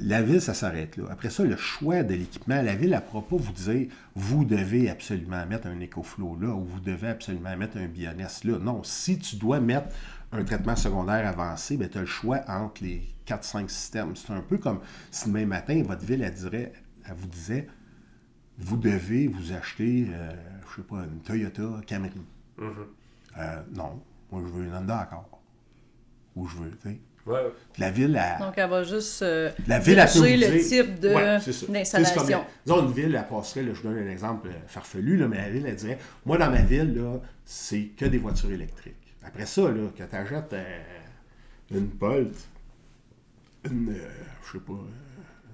[0.03, 1.05] La ville, ça s'arrête là.
[1.11, 4.45] Après ça, le choix de l'équipement, la ville, elle ne pourra pas vous dire vous
[4.45, 8.59] devez absolument mettre un EcoFlow là ou vous devez absolument mettre un Bioness là.
[8.59, 9.89] Non, si tu dois mettre
[10.33, 14.17] un traitement secondaire avancé, ben, tu as le choix entre les 4-5 systèmes.
[14.17, 16.73] C'est un peu comme si demain matin, votre ville, elle, dirait,
[17.07, 17.67] elle vous disait
[18.59, 20.33] vous devez vous acheter, euh,
[20.69, 22.11] je sais pas, une Toyota Camry.
[22.59, 22.71] Mhm.
[23.39, 25.41] Euh, non, moi je veux une Honda Accord.
[26.37, 27.01] Ou je veux, tu sais.
[27.27, 27.39] Ouais.
[27.79, 31.39] La ville, elle, Donc, elle va juste euh, la ville, le dire- type de- Ouais,
[31.69, 32.39] d'installation.
[32.39, 35.37] Comme, disons, une ville, elle passerait, là, je donne un exemple euh, farfelu, là, mais
[35.37, 38.97] la ville, elle dirait Moi, dans ma ville, là, c'est que des voitures électriques.
[39.23, 40.55] Après ça, là, que tu achètes
[41.71, 42.35] une Bolt,
[43.71, 44.09] une, euh,
[44.47, 44.77] je sais pas, euh,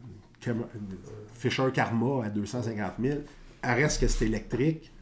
[0.04, 0.96] une, Cam- une
[1.34, 3.18] Fisher Karma à 250 000,
[3.62, 4.92] elle reste que c'est électrique,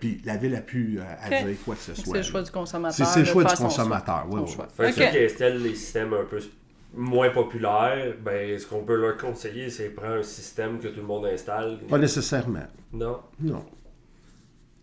[0.00, 2.04] Puis la ville a pu euh, dire quoi que ce soit.
[2.12, 3.06] C'est le choix du consommateur.
[3.06, 4.40] C'est- le choix du consommateur, choix.
[4.40, 4.52] oui, oui.
[4.52, 4.68] choix.
[4.76, 6.38] Fait que ceux qui installent les systèmes un peu
[6.94, 11.06] moins populaires, ben, ce qu'on peut leur conseiller, c'est prendre un système que tout le
[11.06, 11.78] monde installe.
[11.88, 12.66] Pas nécessairement.
[12.92, 13.18] Non.
[13.40, 13.64] Non.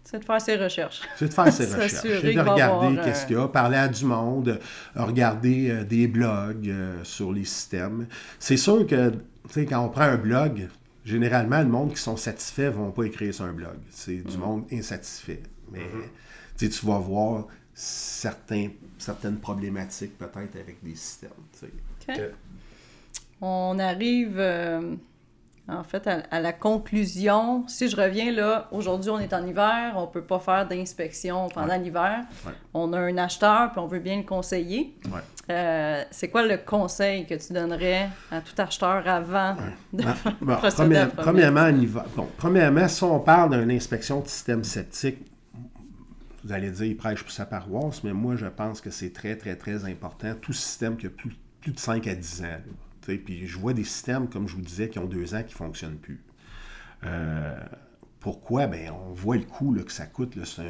[0.09, 1.01] C'est de faire ses recherches.
[1.17, 1.91] C'est de faire ses recherches.
[2.21, 4.47] C'est de regarder qu'est-ce euh, qu'il y a, parler à du monde,
[4.95, 8.07] euh, regarder euh, des blogs euh, sur les systèmes.
[8.39, 9.17] C'est sûr que, tu
[9.49, 10.69] sais, quand on prend un blog,
[11.07, 13.77] généralement, le monde qui sont satisfaits ne vont pas écrire sur un blog.
[13.89, 14.23] C'est Mm.
[14.23, 15.41] du monde insatisfait.
[15.71, 15.81] Mais
[16.57, 21.29] tu sais, tu vas voir certains, certaines problématiques peut-être avec des systèmes.
[23.41, 24.95] On arrive euh,
[25.67, 27.67] en fait à, à la conclusion.
[27.67, 31.67] Si je reviens là, aujourd'hui on est en hiver, on peut pas faire d'inspection pendant
[31.69, 31.79] Ouais.
[31.79, 32.23] l'hiver.
[32.45, 32.53] Ouais.
[32.73, 34.95] On a un acheteur puis on veut bien le conseiller.
[35.05, 35.21] Ouais.
[35.49, 39.55] Euh, c'est quoi le conseil que tu donnerais à tout acheteur avant
[39.93, 41.51] de Ben, bon, procéder à la première- première?
[41.53, 45.19] premièrement, bon, premièrement, si on parle d'une inspection de système septique,
[46.43, 49.35] vous allez dire, il prêche pour sa paroisse, mais moi, je pense que c'est très,
[49.37, 50.33] très, très important.
[50.41, 51.31] Tout système qui a plus,
[51.61, 52.47] plus de 5 à 10 ans.
[52.47, 53.15] là.
[53.25, 55.57] Puis je vois des systèmes, comme je vous disais, qui ont deux ans, qui ne
[55.57, 56.21] fonctionnent plus.
[57.05, 57.55] Euh,
[58.19, 58.67] pourquoi?
[58.67, 60.37] Ben, on voit le coût là, que ça coûte.
[60.43, 60.65] C'est un,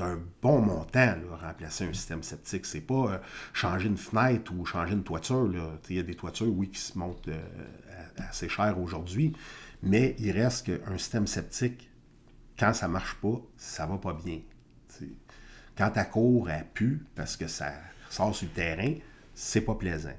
[0.00, 2.66] un- bon montant, remplacer un système septique.
[2.66, 3.18] C'est pas euh,
[3.52, 5.50] changer une fenêtre ou changer une toiture.
[5.90, 7.40] Il y a des toitures, oui, qui se montent euh,
[8.28, 9.32] assez cher aujourd'hui,
[9.82, 11.90] mais il reste qu'un système septique,
[12.58, 14.40] quand ça marche pas, ça va pas bien.
[15.76, 17.72] Quand ta cour, elle pue parce que ça
[18.10, 18.94] sort sur le terrain,
[19.34, 20.14] c'est pas plaisant.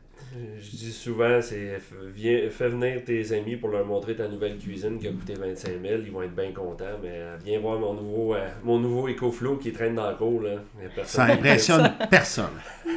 [0.59, 5.07] Je dis souvent, c'est fais venir tes amis pour leur montrer ta nouvelle cuisine qui
[5.07, 6.01] a coûté 25 000.
[6.05, 9.57] Ils vont être bien contents, mais euh, viens voir mon nouveau, euh, mon nouveau EcoFlow
[9.57, 10.41] qui traîne dans le cours.
[10.41, 10.57] Là.
[11.05, 12.45] Ça impressionne personne.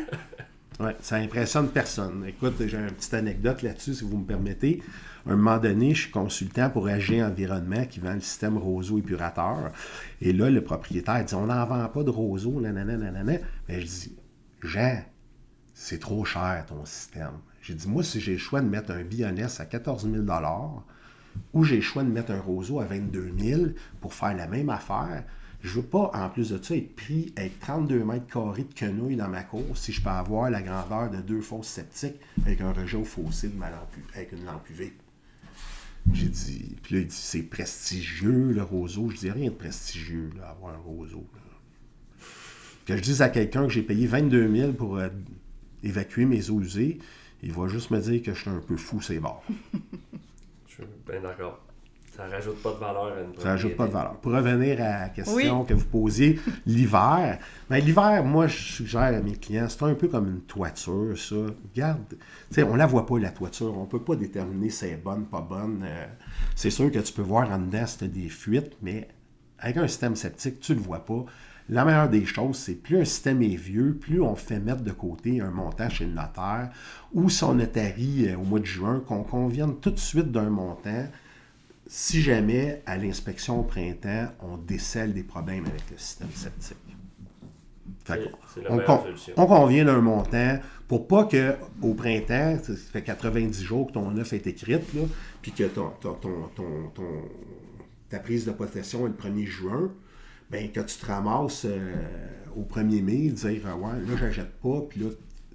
[0.81, 2.25] Ouais, ça impressionne personne.
[2.27, 4.83] Écoute, j'ai une petite anecdote là-dessus, si vous me permettez.
[5.27, 8.97] À un moment donné, je suis consultant pour AG Environnement qui vend le système roseau
[8.97, 9.73] épurateur.
[10.23, 13.35] Et là, le propriétaire dit On n'en vend pas de roseau, nanana, nanana.
[13.69, 14.17] Mais je dis
[14.63, 15.03] Jean,
[15.81, 17.39] c'est trop cher ton système.
[17.63, 20.25] J'ai dit Moi, si j'ai le choix de mettre un Bioness à 14 000
[21.55, 23.63] ou j'ai le choix de mettre un roseau à 22 000
[24.03, 25.25] pour faire la même affaire,
[25.63, 29.17] je veux pas, en plus de ça, être pris avec 32 mètres carrés de quenouille
[29.17, 32.73] dans ma cour si je peux avoir la grandeur de deux fosses septiques avec un
[32.73, 34.93] rejet au fossé de ma lampe, avec une lampe UV.
[36.13, 39.09] J'ai dit, puis là, il dit, c'est prestigieux le roseau.
[39.09, 41.27] Je dis, rien de prestigieux, là, avoir un roseau.
[41.35, 41.41] là.
[42.85, 45.09] Que je dise à quelqu'un que j'ai payé 22 000 pour euh,
[45.83, 46.99] évacuer mes eaux usées,
[47.43, 49.35] il va juste me dire que je suis un peu fou, c'est bon.
[50.69, 51.61] Je suis bien d'accord.
[52.17, 54.17] Ça rajoute pas de valeur à une Ça rajoute pas de valeur.
[54.17, 55.67] Pour revenir à la question Oui.
[55.67, 60.09] que vous posiez, l'hiver, ben, l'hiver, moi, je suggère à mes clients, c'est un peu
[60.09, 61.35] comme une toiture, ça.
[61.73, 62.17] Regarde, tu
[62.51, 63.77] sais, on la voit pas, la toiture.
[63.77, 65.85] On peut pas déterminer si elle est bonne, pas bonne.
[65.87, 66.07] Euh,
[66.55, 69.09] c'est sûr que tu peux voir en dedans si tu des fuites, mais
[69.59, 71.25] avec un système septique, tu le vois pas.
[71.73, 74.91] La meilleure des choses, c'est plus un système est vieux, plus on fait mettre de
[74.91, 76.71] côté un montant chez le notaire,
[77.15, 80.33] ou si on a tari euh, au mois de juin, qu'on convienne tout de suite
[80.33, 81.07] d'un montant,
[81.87, 86.77] si jamais, à l'inspection au printemps, on décèle des problèmes avec le système septique.
[88.69, 88.99] On, con-
[89.37, 90.59] on convient d'un montant
[90.89, 95.03] pour pas que au printemps, ça fait 90 jours que ton offre est écrite, là,
[95.41, 95.93] puis que ton-
[98.09, 99.91] ta prise de possession est le 1er juin,
[100.51, 101.95] ben que tu te ramasses euh,
[102.57, 105.09] au 1er mai, dire Ah ouais, là, j'achète pas, puis là,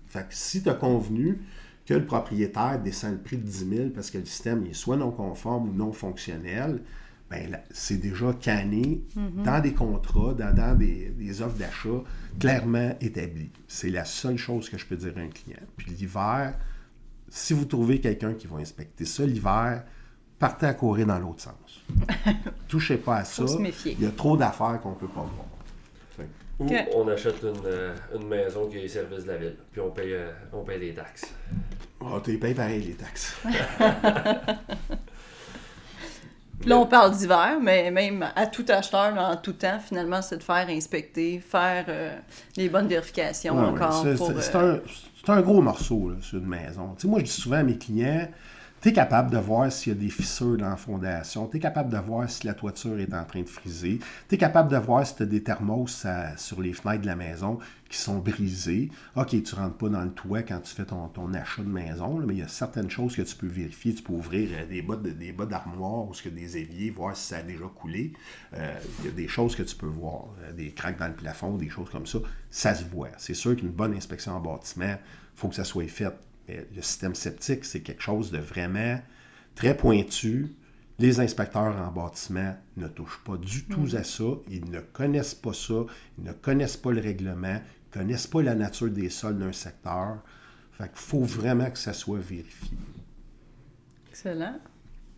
[0.08, 1.41] fait que si tu as convenu
[1.86, 4.98] que le propriétaire descend le prix de 10 000 parce que le système est soit
[4.98, 6.82] non conforme ou non fonctionnel,
[7.30, 9.04] ben c'est déjà canné
[9.43, 12.04] dans des contrats, dans, dans des, des offres d'achat
[12.39, 13.50] clairement établies.
[13.68, 15.60] C'est la seule chose que je peux dire à un client.
[15.76, 16.56] Puis l'hiver,
[17.30, 19.84] si vous trouvez quelqu'un qui va inspecter ça l'hiver,
[20.40, 21.54] partez à courir dans l'autre sens.
[22.68, 23.44] Touchez pas à ça.
[23.44, 23.96] Faut se méfier.
[24.00, 25.46] Il y a trop d'affaires qu'on ne peut pas voir.
[26.58, 29.92] Ou on achète une, euh, une maison qui est service de la ville, puis on
[29.92, 31.26] paye, euh, on paye des taxes.
[32.00, 33.36] Ah, tu payes pareil les taxes.
[36.62, 40.38] Puis là, on parle d'hiver, mais même à tout acheteur, en tout temps, finalement, c'est
[40.38, 42.16] de faire inspecter, faire euh,
[42.56, 44.04] les bonnes vérifications encore.
[44.04, 44.80] C'est- pour, c'est- C'est euh, un,
[45.26, 46.94] c'est un gros morceau là, sur une maison.
[46.96, 48.30] Tu sais, moi, je dis souvent à mes clients,
[48.86, 51.60] tu es capable de voir s'il y a des fissures dans la fondation, tu es
[51.60, 53.98] capable de voir si la toiture est en train de friser,
[54.30, 56.06] tu es capable de voir si tu as des thermos
[56.38, 57.58] sur les fenêtres de la maison
[57.90, 58.92] qui sont brisés.
[59.16, 62.36] OK, tu rentres pas dans le toit quand tu fais ton, achat de maison, mais
[62.36, 63.96] il y a certaines choses que tu peux vérifier.
[63.96, 67.30] Tu peux ouvrir euh, des bas de- d'armoire ou ce que des éviers, voir si
[67.30, 68.14] ça a déjà coulé.
[68.54, 71.16] Euh, il y a des choses que tu peux voir, euh, des craques dans le
[71.16, 72.20] plafond, des choses comme ça.
[72.52, 73.10] Ça se voit.
[73.18, 76.14] C'est sûr qu'une bonne inspection en bâtiment, il faut que ça soit fait.
[76.48, 79.00] Mais le système septique, c'est quelque chose de vraiment
[79.56, 80.56] très pointu.
[80.98, 84.24] Les inspecteurs en bâtiment ne touchent pas du tout à ça.
[84.50, 85.86] Ils ne connaissent pas ça.
[86.18, 87.60] Ils ne connaissent pas le règlement.
[87.60, 90.24] Ils ne connaissent pas la nature des sols d'un secteur.
[90.72, 92.78] Fait qu'il faut vraiment que ça soit vérifié.
[94.10, 94.60] Excellent.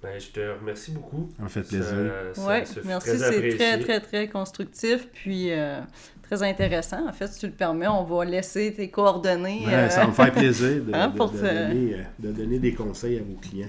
[0.01, 1.29] Ben, je te remercie beaucoup.
[1.37, 2.11] Ça me fait plaisir.
[2.37, 3.09] Oui, merci.
[3.09, 5.79] très C'est très, très, très constructif, puis euh,
[6.21, 7.07] très intéressant.
[7.09, 9.63] En fait, si tu le permets, on va laisser tes coordonnées.
[9.65, 12.03] Ouais, euh, Ça va me faire plaisir de, hein, de- pour de te- donner, euh,
[12.19, 13.67] de donner des conseils à vos clients.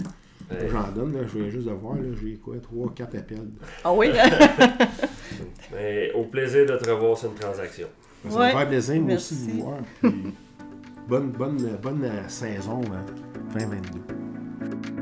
[0.50, 0.68] Ouais.
[0.70, 3.48] J'en donne, là, je viens juste de voir, là, j'ai quoi, 3 4 appels.
[3.84, 4.08] Ah oui?
[5.72, 7.88] Ben, au plaisir de te revoir sur une transaction.
[8.28, 9.78] Ça Ouais, me fait plaisir, moi aussi, de vous voir.
[10.02, 10.34] Puis
[11.06, 13.04] bonne, bonne, bonne euh, saison hein,
[13.54, 14.97] 2022.